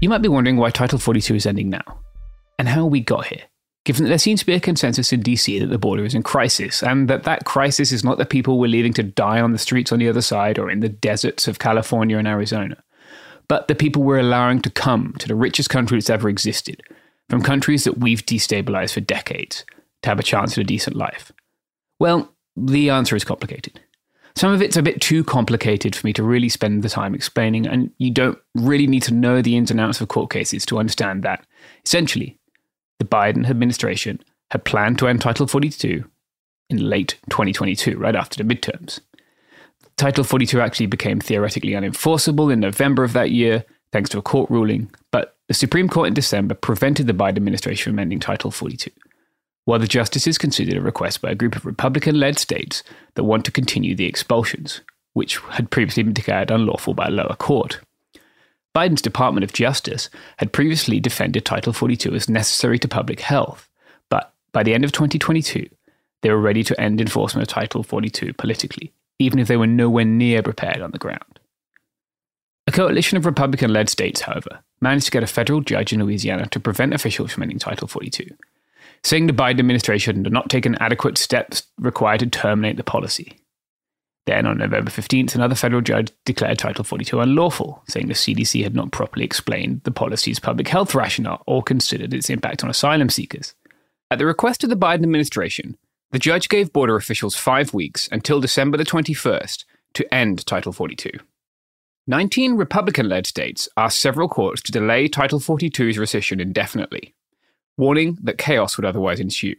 You 0.00 0.08
might 0.08 0.22
be 0.22 0.28
wondering 0.28 0.56
why 0.56 0.70
Title 0.70 0.98
42 0.98 1.34
is 1.34 1.46
ending 1.46 1.70
now, 1.70 2.00
and 2.58 2.68
how 2.68 2.84
we 2.84 3.00
got 3.00 3.26
here, 3.26 3.42
given 3.84 4.04
that 4.04 4.10
there 4.10 4.18
seems 4.18 4.40
to 4.40 4.46
be 4.46 4.52
a 4.52 4.60
consensus 4.60 5.12
in 5.12 5.22
DC 5.22 5.58
that 5.60 5.68
the 5.68 5.78
border 5.78 6.04
is 6.04 6.14
in 6.14 6.22
crisis, 6.22 6.82
and 6.82 7.08
that 7.08 7.22
that 7.22 7.46
crisis 7.46 7.90
is 7.90 8.04
not 8.04 8.18
the 8.18 8.26
people 8.26 8.58
we're 8.58 8.66
leaving 8.66 8.92
to 8.94 9.02
die 9.02 9.40
on 9.40 9.52
the 9.52 9.58
streets 9.58 9.92
on 9.92 9.98
the 9.98 10.08
other 10.08 10.20
side 10.20 10.58
or 10.58 10.70
in 10.70 10.80
the 10.80 10.88
deserts 10.88 11.48
of 11.48 11.58
California 11.58 12.18
and 12.18 12.28
Arizona, 12.28 12.82
but 13.48 13.68
the 13.68 13.74
people 13.74 14.02
we're 14.02 14.18
allowing 14.18 14.60
to 14.60 14.70
come 14.70 15.14
to 15.18 15.28
the 15.28 15.34
richest 15.34 15.70
country 15.70 15.96
that's 15.96 16.10
ever 16.10 16.28
existed, 16.28 16.82
from 17.30 17.40
countries 17.40 17.84
that 17.84 17.98
we've 17.98 18.26
destabilized 18.26 18.92
for 18.92 19.00
decades, 19.00 19.64
to 20.02 20.10
have 20.10 20.18
a 20.18 20.24
chance 20.24 20.52
at 20.52 20.58
a 20.58 20.64
decent 20.64 20.96
life. 20.96 21.32
Well, 21.98 22.34
the 22.56 22.90
answer 22.90 23.16
is 23.16 23.24
complicated. 23.24 23.80
Some 24.36 24.52
of 24.52 24.60
it's 24.60 24.76
a 24.76 24.82
bit 24.82 25.00
too 25.00 25.22
complicated 25.22 25.94
for 25.94 26.06
me 26.06 26.12
to 26.14 26.22
really 26.22 26.48
spend 26.48 26.82
the 26.82 26.88
time 26.88 27.14
explaining, 27.14 27.66
and 27.66 27.90
you 27.98 28.10
don't 28.10 28.38
really 28.54 28.88
need 28.88 29.04
to 29.04 29.14
know 29.14 29.40
the 29.40 29.56
ins 29.56 29.70
and 29.70 29.80
outs 29.80 30.00
of 30.00 30.08
court 30.08 30.30
cases 30.30 30.66
to 30.66 30.78
understand 30.78 31.22
that, 31.22 31.46
essentially, 31.86 32.38
the 32.98 33.04
Biden 33.04 33.48
administration 33.48 34.20
had 34.50 34.64
planned 34.64 34.98
to 34.98 35.06
end 35.06 35.20
Title 35.20 35.46
42 35.46 36.04
in 36.68 36.76
late 36.78 37.16
2022, 37.30 37.96
right 37.96 38.16
after 38.16 38.42
the 38.42 38.54
midterms. 38.54 39.00
Title 39.96 40.24
42 40.24 40.60
actually 40.60 40.86
became 40.86 41.20
theoretically 41.20 41.70
unenforceable 41.70 42.52
in 42.52 42.58
November 42.58 43.04
of 43.04 43.12
that 43.12 43.30
year, 43.30 43.64
thanks 43.92 44.10
to 44.10 44.18
a 44.18 44.22
court 44.22 44.50
ruling, 44.50 44.90
but 45.12 45.36
the 45.46 45.54
Supreme 45.54 45.88
Court 45.88 46.08
in 46.08 46.14
December 46.14 46.54
prevented 46.54 47.06
the 47.06 47.12
Biden 47.12 47.36
administration 47.36 47.92
from 47.92 48.00
ending 48.00 48.18
Title 48.18 48.50
42 48.50 48.90
while 49.64 49.78
the 49.78 49.86
justices 49.86 50.38
considered 50.38 50.76
a 50.76 50.80
request 50.80 51.20
by 51.20 51.30
a 51.30 51.34
group 51.34 51.56
of 51.56 51.64
Republican 51.64 52.18
led 52.18 52.38
states 52.38 52.82
that 53.14 53.24
want 53.24 53.44
to 53.44 53.50
continue 53.50 53.94
the 53.94 54.06
expulsions, 54.06 54.80
which 55.14 55.38
had 55.50 55.70
previously 55.70 56.02
been 56.02 56.12
declared 56.12 56.50
unlawful 56.50 56.94
by 56.94 57.06
a 57.06 57.10
lower 57.10 57.36
court. 57.36 57.80
Biden's 58.74 59.02
Department 59.02 59.44
of 59.44 59.52
Justice 59.52 60.10
had 60.38 60.52
previously 60.52 61.00
defended 61.00 61.44
Title 61.44 61.72
42 61.72 62.14
as 62.14 62.28
necessary 62.28 62.78
to 62.80 62.88
public 62.88 63.20
health, 63.20 63.68
but 64.08 64.32
by 64.52 64.62
the 64.62 64.74
end 64.74 64.84
of 64.84 64.92
2022, 64.92 65.68
they 66.22 66.30
were 66.30 66.40
ready 66.40 66.64
to 66.64 66.78
end 66.80 67.00
enforcement 67.00 67.48
of 67.48 67.54
Title 67.54 67.82
42 67.82 68.32
politically, 68.34 68.92
even 69.18 69.38
if 69.38 69.46
they 69.46 69.56
were 69.56 69.66
nowhere 69.66 70.04
near 70.04 70.42
prepared 70.42 70.80
on 70.80 70.90
the 70.90 70.98
ground. 70.98 71.38
A 72.66 72.72
coalition 72.72 73.16
of 73.16 73.26
Republican 73.26 73.72
led 73.72 73.88
states, 73.88 74.22
however, 74.22 74.60
managed 74.80 75.04
to 75.06 75.10
get 75.10 75.22
a 75.22 75.28
federal 75.28 75.60
judge 75.60 75.92
in 75.92 76.02
Louisiana 76.02 76.46
to 76.46 76.58
prevent 76.58 76.94
officials 76.94 77.32
from 77.32 77.42
ending 77.42 77.58
Title 77.58 77.86
42 77.86 78.26
saying 79.04 79.26
the 79.26 79.32
Biden 79.32 79.58
administration 79.60 80.24
had 80.24 80.32
not 80.32 80.50
taken 80.50 80.74
adequate 80.76 81.18
steps 81.18 81.64
required 81.78 82.20
to 82.20 82.26
terminate 82.26 82.76
the 82.76 82.82
policy. 82.82 83.38
Then, 84.26 84.46
on 84.46 84.56
November 84.56 84.90
15th, 84.90 85.34
another 85.34 85.54
federal 85.54 85.82
judge 85.82 86.10
declared 86.24 86.58
Title 86.58 86.82
42 86.82 87.20
unlawful, 87.20 87.82
saying 87.88 88.08
the 88.08 88.14
CDC 88.14 88.62
had 88.62 88.74
not 88.74 88.90
properly 88.90 89.24
explained 89.24 89.82
the 89.84 89.90
policy's 89.90 90.38
public 90.38 90.68
health 90.68 90.94
rationale 90.94 91.42
or 91.46 91.62
considered 91.62 92.14
its 92.14 92.30
impact 92.30 92.64
on 92.64 92.70
asylum 92.70 93.10
seekers. 93.10 93.54
At 94.10 94.18
the 94.18 94.26
request 94.26 94.64
of 94.64 94.70
the 94.70 94.76
Biden 94.76 95.02
administration, 95.02 95.76
the 96.10 96.18
judge 96.18 96.48
gave 96.48 96.72
border 96.72 96.96
officials 96.96 97.36
five 97.36 97.74
weeks 97.74 98.08
until 98.10 98.40
December 98.40 98.78
the 98.78 98.84
21st 98.84 99.64
to 99.94 100.14
end 100.14 100.46
Title 100.46 100.72
42. 100.72 101.10
19 102.06 102.54
Republican 102.54 103.08
led 103.08 103.26
states 103.26 103.68
asked 103.76 104.00
several 104.00 104.28
courts 104.28 104.62
to 104.62 104.72
delay 104.72 105.08
Title 105.08 105.40
42's 105.40 105.98
rescission 105.98 106.40
indefinitely, 106.40 107.14
warning 107.76 108.18
that 108.22 108.38
chaos 108.38 108.76
would 108.76 108.84
otherwise 108.84 109.20
ensue. 109.20 109.56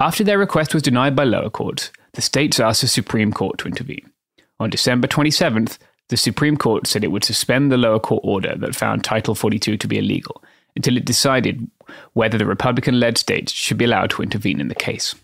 After 0.00 0.24
their 0.24 0.38
request 0.38 0.74
was 0.74 0.82
denied 0.82 1.14
by 1.14 1.24
lower 1.24 1.50
courts, 1.50 1.90
the 2.14 2.22
states 2.22 2.60
asked 2.60 2.80
the 2.80 2.88
Supreme 2.88 3.32
Court 3.32 3.58
to 3.58 3.68
intervene. 3.68 4.10
On 4.58 4.70
December 4.70 5.08
27th, 5.08 5.78
the 6.08 6.16
Supreme 6.16 6.56
Court 6.56 6.86
said 6.86 7.04
it 7.04 7.12
would 7.12 7.24
suspend 7.24 7.70
the 7.70 7.76
lower 7.76 7.98
court 8.00 8.22
order 8.24 8.54
that 8.56 8.76
found 8.76 9.04
Title 9.04 9.34
42 9.34 9.76
to 9.76 9.88
be 9.88 9.98
illegal 9.98 10.42
until 10.76 10.96
it 10.96 11.04
decided 11.04 11.70
whether 12.14 12.38
the 12.38 12.46
Republican 12.46 12.98
led 12.98 13.18
states 13.18 13.52
should 13.52 13.78
be 13.78 13.84
allowed 13.84 14.10
to 14.10 14.22
intervene 14.22 14.60
in 14.60 14.68
the 14.68 14.74
case. 14.74 15.14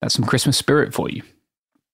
That's 0.00 0.14
some 0.14 0.26
Christmas 0.26 0.56
spirit 0.56 0.94
for 0.94 1.08
you. 1.08 1.22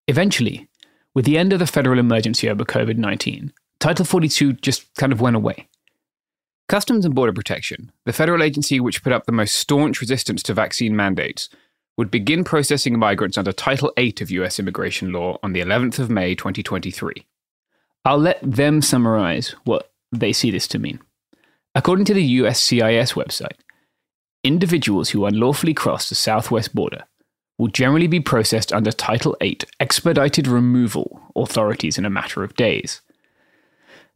Eventually, 0.08 0.68
with 1.14 1.24
the 1.24 1.38
end 1.38 1.52
of 1.52 1.58
the 1.58 1.66
federal 1.66 1.98
emergency 1.98 2.48
over 2.48 2.64
COVID 2.64 2.96
19, 2.96 3.52
Title 3.78 4.04
42 4.04 4.54
just 4.54 4.92
kind 4.94 5.12
of 5.12 5.20
went 5.20 5.36
away. 5.36 5.68
Customs 6.72 7.04
and 7.04 7.14
Border 7.14 7.34
Protection, 7.34 7.92
the 8.06 8.14
federal 8.14 8.42
agency 8.42 8.80
which 8.80 9.02
put 9.02 9.12
up 9.12 9.26
the 9.26 9.30
most 9.30 9.56
staunch 9.56 10.00
resistance 10.00 10.42
to 10.44 10.54
vaccine 10.54 10.96
mandates, 10.96 11.50
would 11.98 12.10
begin 12.10 12.44
processing 12.44 12.98
migrants 12.98 13.36
under 13.36 13.52
Title 13.52 13.92
8 13.98 14.22
of 14.22 14.30
US 14.30 14.58
immigration 14.58 15.12
law 15.12 15.38
on 15.42 15.52
the 15.52 15.60
11th 15.60 15.98
of 15.98 16.08
May 16.08 16.34
2023. 16.34 17.26
I'll 18.06 18.16
let 18.16 18.38
them 18.40 18.80
summarize 18.80 19.54
what 19.64 19.92
they 20.12 20.32
see 20.32 20.50
this 20.50 20.66
to 20.68 20.78
mean. 20.78 21.00
According 21.74 22.06
to 22.06 22.14
the 22.14 22.38
USCIS 22.38 23.12
website, 23.12 23.58
individuals 24.42 25.10
who 25.10 25.26
unlawfully 25.26 25.74
cross 25.74 26.08
the 26.08 26.14
southwest 26.14 26.74
border 26.74 27.04
will 27.58 27.68
generally 27.68 28.06
be 28.06 28.18
processed 28.20 28.72
under 28.72 28.92
Title 28.92 29.36
8 29.42 29.66
expedited 29.78 30.46
removal 30.46 31.20
authorities 31.36 31.98
in 31.98 32.06
a 32.06 32.10
matter 32.10 32.42
of 32.42 32.54
days. 32.54 33.02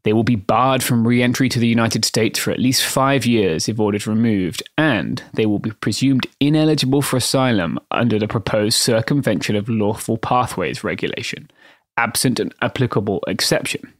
They 0.07 0.12
will 0.12 0.22
be 0.22 0.36
barred 0.36 0.84
from 0.84 1.04
re 1.04 1.20
entry 1.20 1.48
to 1.48 1.59
the 1.59 1.66
United 1.66 2.04
States 2.04 2.38
for 2.38 2.52
at 2.52 2.61
least 2.61 2.84
five 2.84 3.26
years 3.26 3.68
if 3.68 3.80
ordered 3.80 4.07
removed, 4.07 4.62
and 4.78 5.20
they 5.34 5.46
will 5.46 5.59
be 5.59 5.72
presumed 5.72 6.28
ineligible 6.38 7.02
for 7.02 7.16
asylum 7.16 7.80
under 7.90 8.16
the 8.16 8.28
proposed 8.28 8.78
circumvention 8.78 9.57
of 9.57 9.68
lawful 9.68 10.16
pathways 10.16 10.84
regulation, 10.84 11.50
absent 11.96 12.38
an 12.38 12.52
applicable 12.62 13.20
exception. 13.26 13.92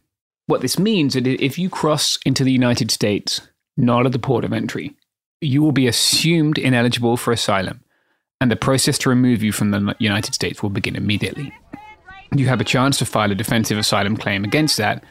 What 0.45 0.61
this 0.61 0.79
means 0.79 1.17
is 1.17 1.23
that 1.23 1.43
if 1.43 1.59
you 1.59 1.69
cross 1.69 2.17
into 2.25 2.45
the 2.45 2.53
United 2.53 2.89
States 2.89 3.41
not 3.75 4.05
at 4.05 4.13
the 4.13 4.17
port 4.17 4.45
of 4.45 4.53
entry, 4.53 4.95
you 5.41 5.61
will 5.61 5.73
be 5.73 5.87
assumed 5.87 6.57
ineligible 6.57 7.17
for 7.17 7.33
asylum, 7.33 7.81
and 8.39 8.49
the 8.49 8.55
process 8.55 8.97
to 8.99 9.09
remove 9.09 9.43
you 9.43 9.51
from 9.51 9.71
the 9.71 9.93
United 9.99 10.33
States 10.33 10.63
will 10.63 10.69
begin 10.69 10.95
immediately. 10.95 11.53
You 12.33 12.47
have 12.47 12.61
a 12.61 12.65
chance 12.65 12.97
to 12.99 13.05
file 13.05 13.31
a 13.31 13.35
defensive 13.35 13.77
asylum 13.77 14.15
claim 14.15 14.45
against 14.45 14.77
that, 14.77 15.03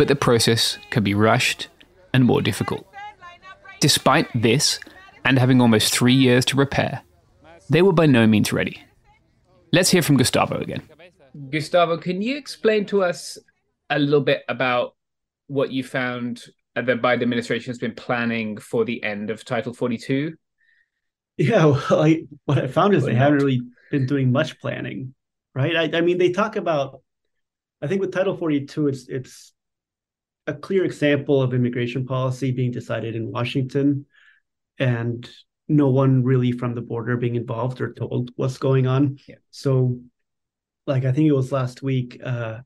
but 0.00 0.08
the 0.08 0.16
process 0.16 0.78
can 0.88 1.04
be 1.04 1.12
rushed 1.12 1.68
and 2.14 2.24
more 2.24 2.40
difficult. 2.40 2.86
Despite 3.80 4.28
this, 4.34 4.80
and 5.26 5.38
having 5.38 5.60
almost 5.60 5.92
three 5.92 6.14
years 6.14 6.46
to 6.46 6.56
repair, 6.56 7.02
they 7.68 7.82
were 7.82 7.92
by 7.92 8.06
no 8.06 8.26
means 8.26 8.50
ready. 8.50 8.82
Let's 9.74 9.90
hear 9.90 10.00
from 10.00 10.16
Gustavo 10.16 10.58
again. 10.58 10.82
Gustavo, 11.50 11.98
can 11.98 12.22
you 12.22 12.38
explain 12.38 12.86
to 12.86 13.02
us 13.02 13.36
a 13.90 13.98
little 13.98 14.22
bit 14.22 14.42
about 14.48 14.94
what 15.48 15.70
you 15.70 15.84
found 15.84 16.46
that 16.74 16.86
the 16.86 16.94
Biden 16.94 17.20
administration 17.20 17.68
has 17.68 17.78
been 17.78 17.94
planning 17.94 18.56
for 18.56 18.86
the 18.86 19.04
end 19.04 19.28
of 19.28 19.44
Title 19.44 19.74
42? 19.74 20.34
Yeah, 21.36 21.66
well, 21.66 21.84
I, 21.90 22.24
what 22.46 22.56
I 22.56 22.68
found 22.68 22.94
is 22.94 23.04
they 23.04 23.14
haven't 23.14 23.40
really 23.40 23.60
been 23.90 24.06
doing 24.06 24.32
much 24.32 24.58
planning, 24.60 25.14
right? 25.54 25.76
I, 25.76 25.98
I 25.98 26.00
mean, 26.00 26.16
they 26.16 26.32
talk 26.32 26.56
about, 26.56 27.02
I 27.82 27.86
think 27.86 28.00
with 28.00 28.12
Title 28.12 28.34
42, 28.34 28.88
it's 28.88 29.06
it's 29.06 29.52
a 30.46 30.54
clear 30.54 30.84
example 30.84 31.42
of 31.42 31.54
immigration 31.54 32.06
policy 32.06 32.50
being 32.50 32.70
decided 32.70 33.14
in 33.14 33.30
Washington, 33.30 34.06
and 34.78 35.28
no 35.68 35.88
one 35.88 36.24
really 36.24 36.52
from 36.52 36.74
the 36.74 36.80
border 36.80 37.16
being 37.16 37.36
involved 37.36 37.80
or 37.80 37.92
told 37.92 38.30
what's 38.36 38.58
going 38.58 38.86
on. 38.86 39.18
Yeah. 39.28 39.36
So, 39.50 40.00
like 40.86 41.04
I 41.04 41.12
think 41.12 41.28
it 41.28 41.32
was 41.32 41.52
last 41.52 41.82
week, 41.82 42.20
uh, 42.24 42.60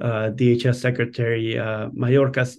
uh, 0.00 0.30
DHS 0.30 0.76
Secretary 0.76 1.58
uh, 1.58 1.88
Mayorkas 1.90 2.56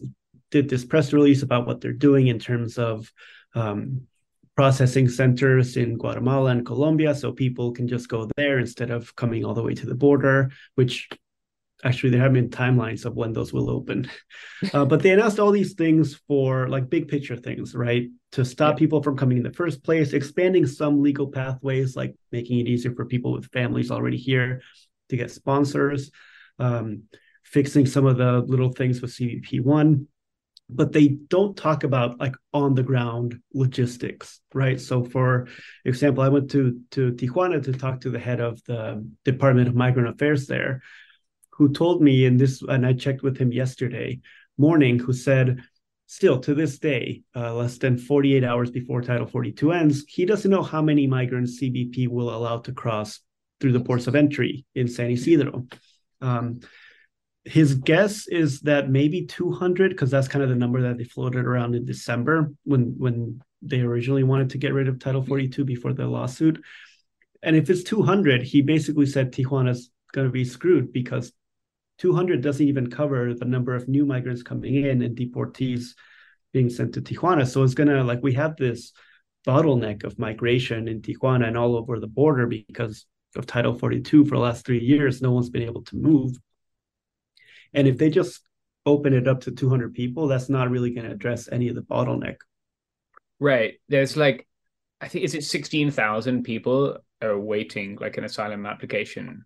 did 0.51 0.69
this 0.69 0.85
press 0.85 1.13
release 1.13 1.43
about 1.43 1.67
what 1.67 1.81
they're 1.81 1.93
doing 1.93 2.27
in 2.27 2.39
terms 2.39 2.77
of 2.77 3.11
um, 3.55 4.07
processing 4.55 5.07
centers 5.09 5.77
in 5.77 5.97
Guatemala 5.97 6.51
and 6.51 6.65
Colombia, 6.65 7.13
so 7.13 7.31
people 7.31 7.71
can 7.71 7.87
just 7.87 8.09
go 8.09 8.29
there 8.37 8.59
instead 8.59 8.91
of 8.91 9.15
coming 9.15 9.45
all 9.45 9.53
the 9.53 9.63
way 9.63 9.73
to 9.73 9.85
the 9.85 9.95
border. 9.95 10.51
Which 10.75 11.09
actually 11.83 12.09
there 12.09 12.21
have 12.21 12.33
been 12.33 12.49
timelines 12.49 13.05
of 13.05 13.15
when 13.15 13.33
those 13.33 13.53
will 13.53 13.69
open, 13.69 14.09
uh, 14.73 14.85
but 14.85 15.01
they 15.01 15.11
announced 15.11 15.39
all 15.39 15.51
these 15.51 15.73
things 15.73 16.15
for 16.27 16.67
like 16.69 16.89
big 16.89 17.07
picture 17.07 17.35
things, 17.35 17.75
right? 17.75 18.07
To 18.33 18.43
stop 18.43 18.75
yeah. 18.75 18.79
people 18.79 19.03
from 19.03 19.17
coming 19.17 19.37
in 19.37 19.43
the 19.43 19.53
first 19.53 19.83
place, 19.83 20.13
expanding 20.13 20.65
some 20.65 21.01
legal 21.01 21.27
pathways, 21.27 21.95
like 21.95 22.15
making 22.31 22.59
it 22.59 22.67
easier 22.67 22.93
for 22.93 23.05
people 23.05 23.31
with 23.31 23.51
families 23.51 23.91
already 23.91 24.17
here 24.17 24.61
to 25.09 25.17
get 25.17 25.31
sponsors. 25.31 26.11
Um, 26.59 27.03
fixing 27.47 27.85
some 27.85 28.05
of 28.05 28.17
the 28.17 28.39
little 28.39 28.71
things 28.71 29.01
with 29.01 29.11
CBP1, 29.11 30.05
but 30.69 30.91
they 30.91 31.07
don't 31.07 31.55
talk 31.55 31.83
about 31.83 32.19
like 32.19 32.35
on 32.53 32.73
the 32.73 32.83
ground 32.83 33.39
logistics, 33.53 34.41
right? 34.53 34.79
So, 34.79 35.05
for 35.05 35.47
example, 35.85 36.23
I 36.23 36.29
went 36.29 36.51
to 36.51 36.81
to 36.91 37.13
Tijuana 37.13 37.63
to 37.63 37.73
talk 37.73 38.01
to 38.01 38.09
the 38.09 38.19
head 38.19 38.41
of 38.41 38.61
the 38.65 39.07
Department 39.23 39.69
of 39.69 39.75
Migrant 39.75 40.09
Affairs 40.09 40.47
there, 40.47 40.81
who 41.57 41.73
told 41.73 42.01
me, 42.01 42.25
and 42.25 42.39
this, 42.39 42.61
and 42.61 42.85
I 42.85 42.93
checked 42.93 43.23
with 43.23 43.37
him 43.37 43.51
yesterday 43.51 44.19
morning, 44.57 44.99
who 44.99 45.13
said, 45.13 45.61
still 46.05 46.39
to 46.39 46.53
this 46.53 46.79
day, 46.79 47.23
uh, 47.35 47.53
less 47.53 47.77
than 47.77 47.97
48 47.97 48.43
hours 48.43 48.71
before 48.71 49.01
Title 49.01 49.27
42 49.27 49.71
ends, 49.71 50.05
he 50.07 50.25
doesn't 50.25 50.49
know 50.49 50.63
how 50.63 50.81
many 50.81 51.07
migrants 51.07 51.59
CBP 51.61 52.07
will 52.07 52.33
allow 52.33 52.59
to 52.59 52.71
cross 52.71 53.19
through 53.59 53.73
the 53.73 53.79
ports 53.79 54.07
of 54.07 54.15
entry 54.15 54.65
in 54.75 54.87
San 54.87 55.11
Ysidro. 55.11 55.67
Um, 56.21 56.61
his 57.47 57.75
guess 57.75 58.27
is 58.27 58.59
that 58.61 58.89
maybe 58.89 59.25
200 59.25 59.91
because 59.91 60.11
that's 60.11 60.27
kind 60.27 60.43
of 60.43 60.49
the 60.49 60.55
number 60.55 60.81
that 60.81 60.97
they 60.97 61.05
floated 61.05 61.45
around 61.45 61.75
in 61.75 61.85
december 61.85 62.51
when 62.65 62.93
when 62.97 63.41
they 63.61 63.79
originally 63.79 64.23
wanted 64.23 64.49
to 64.49 64.57
get 64.57 64.73
rid 64.73 64.89
of 64.89 64.99
title 64.99 65.23
42 65.23 65.63
before 65.63 65.93
the 65.93 66.05
lawsuit 66.05 66.61
and 67.41 67.55
if 67.55 67.69
it's 67.69 67.83
200 67.83 68.41
he 68.41 68.61
basically 68.61 69.05
said 69.05 69.31
tijuana's 69.31 69.89
going 70.11 70.27
to 70.27 70.31
be 70.31 70.43
screwed 70.43 70.91
because 70.91 71.31
200 71.97 72.41
doesn't 72.41 72.67
even 72.67 72.89
cover 72.89 73.33
the 73.33 73.45
number 73.45 73.75
of 73.75 73.87
new 73.87 74.05
migrants 74.05 74.43
coming 74.43 74.75
in 74.75 75.01
and 75.01 75.17
deportees 75.17 75.93
being 76.53 76.69
sent 76.69 76.93
to 76.93 77.01
tijuana 77.01 77.47
so 77.47 77.63
it's 77.63 77.73
to 77.75 78.03
like 78.03 78.21
we 78.23 78.33
have 78.33 78.55
this 78.55 78.93
bottleneck 79.45 80.03
of 80.03 80.19
migration 80.19 80.87
in 80.87 81.01
tijuana 81.01 81.47
and 81.47 81.57
all 81.57 81.75
over 81.75 81.99
the 81.99 82.07
border 82.07 82.47
because 82.47 83.05
of 83.35 83.45
title 83.45 83.73
42 83.73 84.25
for 84.25 84.35
the 84.35 84.41
last 84.41 84.65
three 84.65 84.79
years 84.79 85.21
no 85.21 85.31
one's 85.31 85.49
been 85.49 85.61
able 85.61 85.83
to 85.83 85.95
move 85.95 86.37
and 87.73 87.87
if 87.87 87.97
they 87.97 88.09
just 88.09 88.41
open 88.87 89.13
it 89.13 89.27
up 89.27 89.41
to 89.41 89.51
200 89.51 89.93
people, 89.93 90.27
that's 90.27 90.49
not 90.49 90.69
really 90.69 90.91
going 90.91 91.05
to 91.05 91.13
address 91.13 91.49
any 91.51 91.67
of 91.67 91.75
the 91.75 91.81
bottleneck. 91.81 92.37
Right. 93.39 93.75
There's 93.89 94.15
like, 94.15 94.47
I 95.01 95.09
think, 95.09 95.25
is 95.25 95.35
it 95.35 95.43
16,000 95.43 96.43
people 96.43 96.97
are 97.21 97.37
waiting 97.37 97.97
like 97.99 98.17
an 98.17 98.23
asylum 98.23 98.65
application 98.65 99.45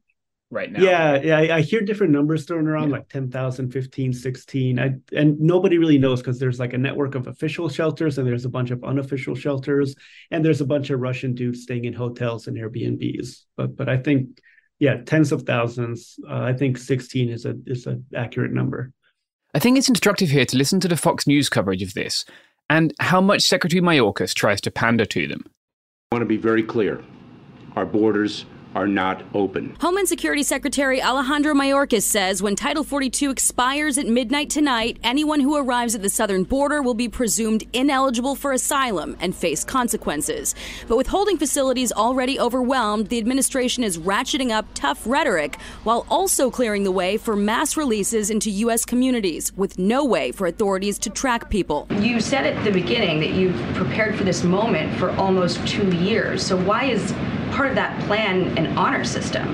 right 0.52 0.72
now? 0.72 0.82
Yeah. 0.82 1.22
Yeah. 1.22 1.38
I, 1.38 1.58
I 1.58 1.62
hear 1.62 1.82
different 1.82 2.14
numbers 2.14 2.45
thrown 2.45 2.68
around 2.68 2.89
yeah. 2.89 2.97
like 2.97 3.10
10,000, 3.10 3.72
15, 3.72 4.14
16. 4.14 4.80
I, 4.80 4.91
and 5.14 5.39
nobody 5.39 5.78
really 5.78 5.97
knows 5.97 6.22
because 6.22 6.38
there's 6.38 6.60
like 6.60 6.74
a 6.74 6.78
network 6.78 7.16
of 7.16 7.28
official 7.28 7.70
shelters 7.70 8.18
and 8.18 8.28
there's 8.28 8.45
a 8.45 8.49
bunch 8.49 8.70
of 8.70 8.84
unofficial 8.84 9.34
shelters 9.34 9.95
and 10.30 10.45
there's 10.45 10.62
a 10.62 10.66
bunch 10.66 10.89
of 10.89 10.99
Russian 10.99 11.34
dudes 11.34 11.64
staying 11.64 11.86
in 11.86 11.93
hotels 11.93 12.47
and 12.47 12.58
Airbnbs. 12.58 13.43
But, 13.58 13.76
but 13.76 13.89
I 13.89 13.97
think 13.97 14.39
yeah, 14.82 14.97
tens 15.06 15.32
of 15.32 15.43
thousands. 15.43 16.20
Uh, 16.28 16.41
I 16.41 16.54
think 16.54 16.76
16 16.76 17.30
is 17.30 17.45
a 17.45 17.56
is 17.68 17.86
an 17.86 18.04
accurate 18.16 18.52
number. 18.52 18.91
I 19.54 19.60
think 19.60 19.78
it's 19.78 19.88
instructive 19.88 20.30
here 20.30 20.45
to 20.45 20.58
listen 20.58 20.80
to 20.80 20.88
the 20.88 20.97
Fox 20.97 21.28
News 21.28 21.49
coverage 21.49 21.84
of 21.84 21.93
this 21.93 22.26
and 22.68 22.91
how 22.99 23.22
much 23.22 23.43
Secretary 23.43 23.80
Mayorkas 23.80 24.34
tries 24.34 24.60
to 24.62 24.72
pander 24.72 25.06
to 25.06 25.28
them. 25.28 25.45
I 26.12 26.16
want 26.16 26.24
to 26.24 26.26
be 26.26 26.38
very 26.38 26.64
clear. 26.64 27.04
Our 27.76 27.86
borders 27.86 28.45
are 28.76 28.88
not 28.88 29.24
open. 29.34 29.76
Homeland 29.80 30.07
Security 30.07 30.43
Secretary 30.43 31.01
Alejandro 31.01 31.53
Mayorkas 31.53 32.03
says 32.03 32.41
when 32.41 32.55
Title 32.55 32.84
42 32.84 33.30
expires 33.30 33.97
at 33.97 34.07
midnight 34.07 34.49
tonight, 34.49 34.97
anyone 35.03 35.39
who 35.39 35.55
arrives 35.55 35.95
at 35.95 36.01
the 36.01 36.09
southern 36.09 36.43
border 36.43 36.82
will 36.82 36.93
be 36.93 37.09
presumed 37.09 37.63
ineligible 37.74 38.36
for 38.36 38.53
asylum 38.53 39.17
and 39.19 39.36
face 39.36 39.63
consequences. 39.63 40.55
But 40.88 40.97
with 40.97 41.07
holding 41.07 41.38
facilities 41.38 41.91
already 41.91 42.39
overwhelmed, 42.39 43.07
the 43.07 43.17
administration 43.17 43.84
is 43.84 43.97
ratcheting 43.97 44.51
up 44.51 44.65
tough 44.74 45.05
rhetoric 45.05 45.59
while 45.84 46.05
also 46.09 46.49
clearing 46.49 46.84
the 46.84 46.91
way 46.91 47.17
for 47.17 47.36
mass 47.36 47.76
releases 47.76 48.30
into 48.30 48.49
U.S. 48.51 48.86
communities 48.86 49.51
with 49.57 49.78
no 49.78 50.05
way 50.05 50.32
for 50.32 50.47
authorities 50.47 50.97
to 50.99 51.09
track 51.09 51.49
people. 51.49 51.88
You 51.99 52.19
said 52.19 52.45
at 52.45 52.63
the 52.63 52.72
beginning 52.72 53.19
that 53.19 53.32
you've 53.32 53.59
prepared 53.76 54.15
for 54.15 54.24
this 54.24 54.43
moment 54.43 54.97
for 54.97 55.11
almost 55.11 55.65
two 55.67 55.89
years. 55.97 56.45
So 56.45 56.57
why 56.57 56.86
is 56.86 57.13
part 57.52 57.70
of 57.70 57.76
that 57.76 57.99
plan 58.08 58.58
an 58.58 58.78
honor 58.78 59.04
system? 59.04 59.47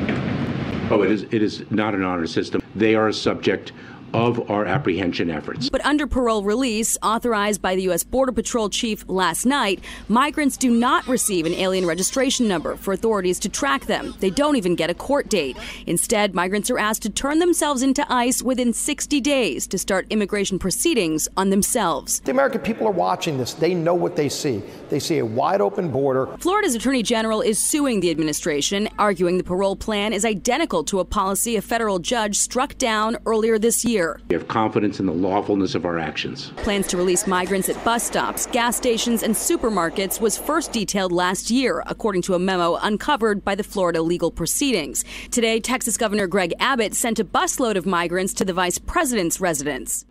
Oh, 0.89 1.01
it 1.03 1.11
is. 1.11 1.23
It 1.23 1.41
is 1.41 1.69
not 1.71 1.93
an 1.93 2.03
honor 2.03 2.27
system. 2.27 2.61
They 2.75 2.95
are 2.95 3.09
a 3.09 3.13
subject 3.13 3.73
of 4.13 4.49
our 4.49 4.65
apprehension 4.65 5.29
efforts. 5.29 5.69
But 5.69 5.85
under 5.85 6.07
parole 6.07 6.43
release, 6.43 6.97
authorized 7.03 7.61
by 7.61 7.75
the 7.75 7.83
U.S. 7.83 8.03
Border 8.03 8.31
Patrol 8.31 8.69
chief 8.69 9.03
last 9.07 9.45
night, 9.45 9.83
migrants 10.07 10.57
do 10.57 10.71
not 10.71 11.07
receive 11.07 11.45
an 11.45 11.53
alien 11.53 11.85
registration 11.85 12.47
number 12.47 12.75
for 12.75 12.93
authorities 12.93 13.39
to 13.39 13.49
track 13.49 13.85
them. 13.85 14.13
They 14.19 14.29
don't 14.29 14.55
even 14.55 14.75
get 14.75 14.89
a 14.89 14.93
court 14.93 15.29
date. 15.29 15.57
Instead, 15.85 16.33
migrants 16.33 16.69
are 16.69 16.79
asked 16.79 17.01
to 17.03 17.09
turn 17.09 17.39
themselves 17.39 17.81
into 17.81 18.05
ICE 18.11 18.41
within 18.41 18.73
60 18.73 19.19
days 19.21 19.67
to 19.67 19.77
start 19.77 20.07
immigration 20.09 20.57
proceedings 20.57 21.27
on 21.35 21.49
themselves. 21.49 22.21
The 22.21 22.31
American 22.31 22.61
people 22.61 22.87
are 22.87 22.91
watching 22.91 23.37
this. 23.37 23.53
They 23.53 23.73
know 23.73 23.93
what 23.95 24.15
they 24.15 24.29
see. 24.29 24.61
They 24.89 24.99
see 24.99 25.17
a 25.17 25.25
wide 25.25 25.61
open 25.61 25.91
border. 25.91 26.27
Florida's 26.37 26.75
Attorney 26.75 27.03
General 27.03 27.41
is 27.41 27.59
suing 27.59 27.99
the 27.99 28.09
administration, 28.09 28.87
arguing 28.97 29.37
the 29.37 29.43
parole 29.43 29.75
plan 29.75 30.13
is 30.13 30.23
identical 30.23 30.83
to 30.85 30.99
a 30.99 31.05
policy 31.05 31.55
a 31.55 31.61
federal 31.61 31.99
judge 31.99 32.37
struck 32.37 32.77
down 32.77 33.17
earlier 33.25 33.59
this 33.59 33.83
year 33.83 33.96
year. 33.97 34.19
We 34.29 34.35
have 34.35 34.47
confidence 34.47 34.99
in 34.99 35.05
the 35.05 35.13
lawfulness 35.13 35.75
of 35.75 35.85
our 35.85 35.97
actions. 35.97 36.51
Plans 36.57 36.87
to 36.87 36.97
release 36.97 37.27
migrants 37.27 37.69
at 37.69 37.83
bus 37.83 38.03
stops, 38.03 38.45
gas 38.47 38.77
stations, 38.77 39.23
and 39.23 39.33
supermarkets 39.35 40.21
was 40.21 40.37
first 40.37 40.71
detailed 40.71 41.11
last 41.11 41.49
year, 41.49 41.83
according 41.87 42.21
to 42.23 42.35
a 42.35 42.39
memo 42.39 42.75
uncovered 42.75 43.43
by 43.43 43.55
the 43.55 43.63
Florida 43.63 44.01
legal 44.01 44.31
proceedings. 44.31 45.03
Today, 45.31 45.59
Texas 45.59 45.97
Governor 45.97 46.27
Greg 46.27 46.53
Abbott 46.59 46.93
sent 46.93 47.19
a 47.19 47.25
busload 47.25 47.75
of 47.75 47.85
migrants 47.85 48.33
to 48.35 48.45
the 48.45 48.53
vice 48.53 48.77
president's 48.77 49.41
residence. 49.41 50.05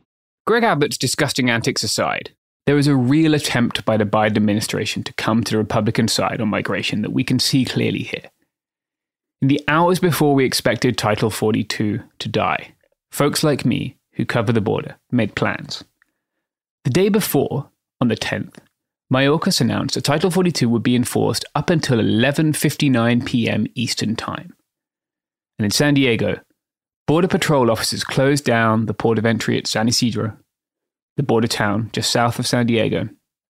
Greg 0.47 0.64
Abbott's 0.64 0.99
disgusting 0.99 1.51
antics 1.51 1.82
aside, 1.82 2.30
there 2.66 2.78
is 2.78 2.89
a 2.89 2.97
real 2.97 3.34
attempt 3.34 3.84
by 3.84 3.97
the 3.97 4.05
Biden 4.05 4.37
administration 4.37 5.05
to 5.05 5.14
come 5.14 5.45
to 5.45 5.53
the 5.53 5.59
Republican 5.59 6.09
side 6.09 6.41
on 6.41 6.49
migration 6.49 7.03
that 7.03 7.12
we 7.12 7.22
can 7.22 7.39
see 7.39 7.64
clearly 7.64 8.03
here. 8.03 8.30
In 9.43 9.49
the 9.49 9.61
hours 9.68 10.01
before 10.01 10.34
we 10.34 10.45
expected 10.45 10.97
Title 10.97 11.30
42 11.30 12.01
to 12.18 12.28
die, 12.28 12.72
folks 13.16 13.42
like 13.42 13.64
me 13.64 13.96
who 14.12 14.26
cover 14.26 14.52
the 14.52 14.60
border 14.60 14.94
made 15.10 15.34
plans. 15.34 15.82
The 16.84 16.90
day 16.90 17.08
before, 17.08 17.70
on 17.98 18.08
the 18.08 18.14
10th, 18.14 18.56
Mayorkas 19.10 19.58
announced 19.58 19.94
that 19.94 20.04
Title 20.04 20.30
42 20.30 20.68
would 20.68 20.82
be 20.82 20.94
enforced 20.94 21.42
up 21.54 21.70
until 21.70 21.98
11:59 21.98 23.24
p.m. 23.24 23.66
Eastern 23.74 24.16
Time. 24.16 24.54
And 25.58 25.64
in 25.64 25.70
San 25.70 25.94
Diego, 25.94 26.40
Border 27.06 27.28
Patrol 27.28 27.70
officers 27.70 28.04
closed 28.04 28.44
down 28.44 28.84
the 28.84 28.92
port 28.92 29.16
of 29.16 29.24
entry 29.24 29.56
at 29.56 29.66
San 29.66 29.88
Ysidro, 29.88 30.36
the 31.16 31.22
border 31.22 31.48
town 31.48 31.88
just 31.94 32.10
south 32.10 32.38
of 32.38 32.46
San 32.46 32.66
Diego, 32.66 33.08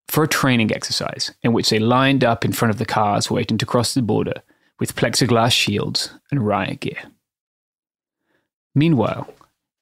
for 0.10 0.26
a 0.26 0.28
training 0.28 0.74
exercise 0.74 1.32
in 1.42 1.54
which 1.54 1.70
they 1.70 1.80
lined 1.80 2.26
up 2.26 2.44
in 2.44 2.52
front 2.52 2.72
of 2.72 2.80
the 2.80 2.94
cars 2.98 3.32
waiting 3.32 3.58
to 3.60 3.66
cross 3.66 3.94
the 3.94 4.02
border 4.02 4.42
with 4.78 4.98
plexiglass 4.98 5.54
shields 5.54 6.20
and 6.32 6.46
riot 6.46 6.82
gear. 6.82 7.02
Meanwhile, 8.76 9.30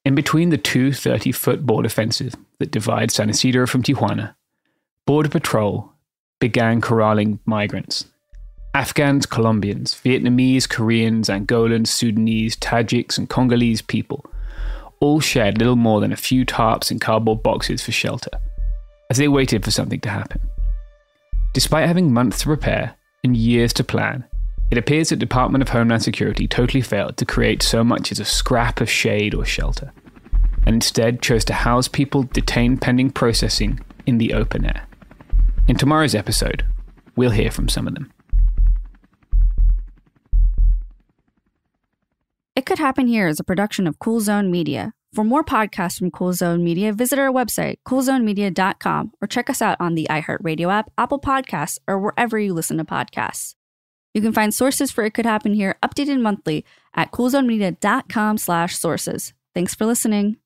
in 0.05 0.15
between 0.15 0.49
the 0.49 0.57
two 0.57 0.91
30 0.91 1.31
foot 1.31 1.65
border 1.65 1.89
fences 1.89 2.35
that 2.59 2.71
divide 2.71 3.11
San 3.11 3.29
Ysidro 3.29 3.67
from 3.67 3.83
Tijuana, 3.83 4.35
Border 5.05 5.29
Patrol 5.29 5.91
began 6.39 6.81
corralling 6.81 7.39
migrants. 7.45 8.05
Afghans, 8.73 9.25
Colombians, 9.25 9.93
Vietnamese, 9.95 10.67
Koreans, 10.67 11.27
Angolans, 11.27 11.87
Sudanese, 11.87 12.55
Tajiks, 12.55 13.17
and 13.17 13.29
Congolese 13.29 13.81
people 13.81 14.25
all 15.01 15.19
shared 15.19 15.57
little 15.57 15.75
more 15.75 15.99
than 15.99 16.13
a 16.13 16.17
few 16.17 16.45
tarps 16.45 16.91
and 16.91 17.01
cardboard 17.01 17.43
boxes 17.43 17.83
for 17.83 17.91
shelter 17.91 18.29
as 19.09 19.17
they 19.17 19.27
waited 19.27 19.65
for 19.65 19.71
something 19.71 19.99
to 19.99 20.09
happen. 20.09 20.39
Despite 21.53 21.87
having 21.87 22.13
months 22.13 22.39
to 22.39 22.45
prepare 22.45 22.95
and 23.23 23.35
years 23.35 23.73
to 23.73 23.83
plan, 23.83 24.23
it 24.71 24.77
appears 24.77 25.09
the 25.09 25.17
Department 25.17 25.61
of 25.61 25.69
Homeland 25.69 26.01
Security 26.01 26.47
totally 26.47 26.81
failed 26.81 27.17
to 27.17 27.25
create 27.25 27.61
so 27.61 27.83
much 27.83 28.09
as 28.11 28.21
a 28.21 28.25
scrap 28.25 28.79
of 28.79 28.89
shade 28.89 29.35
or 29.35 29.43
shelter, 29.43 29.91
and 30.65 30.73
instead 30.73 31.21
chose 31.21 31.43
to 31.45 31.53
house 31.53 31.89
people 31.89 32.23
detained 32.23 32.81
pending 32.81 33.11
processing 33.11 33.81
in 34.05 34.17
the 34.17 34.33
open 34.33 34.65
air. 34.65 34.87
In 35.67 35.75
tomorrow's 35.75 36.15
episode, 36.15 36.65
we'll 37.17 37.31
hear 37.31 37.51
from 37.51 37.67
some 37.67 37.85
of 37.85 37.95
them. 37.95 38.11
It 42.55 42.65
Could 42.65 42.79
Happen 42.79 43.07
Here 43.07 43.27
is 43.27 43.39
a 43.39 43.43
production 43.43 43.87
of 43.87 43.99
Cool 43.99 44.21
Zone 44.21 44.49
Media. 44.49 44.93
For 45.13 45.25
more 45.25 45.43
podcasts 45.43 45.99
from 45.99 46.11
Cool 46.11 46.31
Zone 46.31 46.63
Media, 46.63 46.93
visit 46.93 47.19
our 47.19 47.29
website, 47.29 47.77
coolzonemedia.com, 47.85 49.11
or 49.21 49.27
check 49.27 49.49
us 49.49 49.61
out 49.61 49.75
on 49.81 49.95
the 49.95 50.07
iHeartRadio 50.09 50.71
app, 50.71 50.89
Apple 50.97 51.19
Podcasts, 51.19 51.77
or 51.87 51.99
wherever 51.99 52.39
you 52.39 52.53
listen 52.53 52.77
to 52.77 52.85
podcasts. 52.85 53.55
You 54.13 54.21
can 54.21 54.33
find 54.33 54.53
sources 54.53 54.91
for 54.91 55.03
It 55.05 55.13
Could 55.13 55.25
Happen 55.25 55.53
Here 55.53 55.77
updated 55.81 56.21
monthly 56.21 56.65
at 56.93 57.11
coolzonemedia.com 57.11 58.37
slash 58.37 58.77
sources. 58.77 59.33
Thanks 59.53 59.73
for 59.73 59.85
listening. 59.85 60.37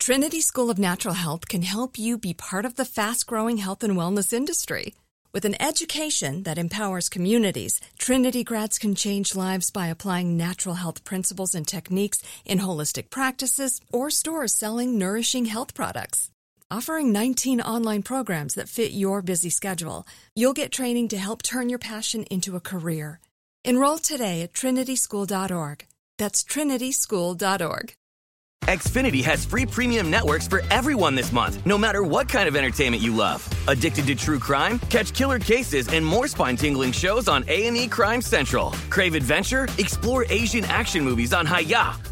Trinity 0.00 0.40
School 0.40 0.68
of 0.68 0.78
Natural 0.80 1.14
Health 1.14 1.46
can 1.46 1.62
help 1.62 1.96
you 1.96 2.18
be 2.18 2.34
part 2.34 2.64
of 2.64 2.74
the 2.74 2.84
fast-growing 2.84 3.58
health 3.58 3.84
and 3.84 3.96
wellness 3.96 4.32
industry. 4.32 4.94
With 5.32 5.44
an 5.44 5.54
education 5.62 6.42
that 6.42 6.58
empowers 6.58 7.08
communities, 7.08 7.80
Trinity 7.96 8.42
grads 8.42 8.78
can 8.78 8.96
change 8.96 9.36
lives 9.36 9.70
by 9.70 9.86
applying 9.86 10.36
natural 10.36 10.74
health 10.74 11.04
principles 11.04 11.54
and 11.54 11.66
techniques 11.66 12.20
in 12.44 12.58
holistic 12.58 13.10
practices 13.10 13.80
or 13.92 14.10
stores 14.10 14.52
selling 14.52 14.98
nourishing 14.98 15.44
health 15.44 15.72
products. 15.72 16.31
Offering 16.72 17.12
19 17.12 17.60
online 17.60 18.02
programs 18.02 18.54
that 18.54 18.66
fit 18.66 18.92
your 18.92 19.20
busy 19.20 19.50
schedule, 19.50 20.06
you'll 20.34 20.54
get 20.54 20.72
training 20.72 21.08
to 21.08 21.18
help 21.18 21.42
turn 21.42 21.68
your 21.68 21.78
passion 21.78 22.22
into 22.30 22.56
a 22.56 22.60
career. 22.60 23.20
Enroll 23.62 23.98
today 23.98 24.40
at 24.40 24.54
trinityschool.org. 24.54 25.84
That's 26.16 26.42
trinityschool.org. 26.42 27.92
Xfinity 28.62 29.22
has 29.22 29.44
free 29.44 29.66
premium 29.66 30.10
networks 30.10 30.48
for 30.48 30.62
everyone 30.70 31.14
this 31.14 31.30
month, 31.30 31.60
no 31.66 31.76
matter 31.76 32.04
what 32.04 32.26
kind 32.26 32.48
of 32.48 32.56
entertainment 32.56 33.02
you 33.02 33.14
love. 33.14 33.46
Addicted 33.68 34.06
to 34.06 34.14
true 34.14 34.38
crime? 34.38 34.78
Catch 34.88 35.12
killer 35.12 35.38
cases 35.38 35.88
and 35.88 36.06
more 36.06 36.26
spine-tingling 36.26 36.92
shows 36.92 37.28
on 37.28 37.44
A&E 37.48 37.86
Crime 37.88 38.22
Central. 38.22 38.70
Crave 38.88 39.14
adventure? 39.14 39.68
Explore 39.76 40.24
Asian 40.30 40.64
action 40.64 41.04
movies 41.04 41.34
on 41.34 41.44
Hi-YAH. 41.44 42.11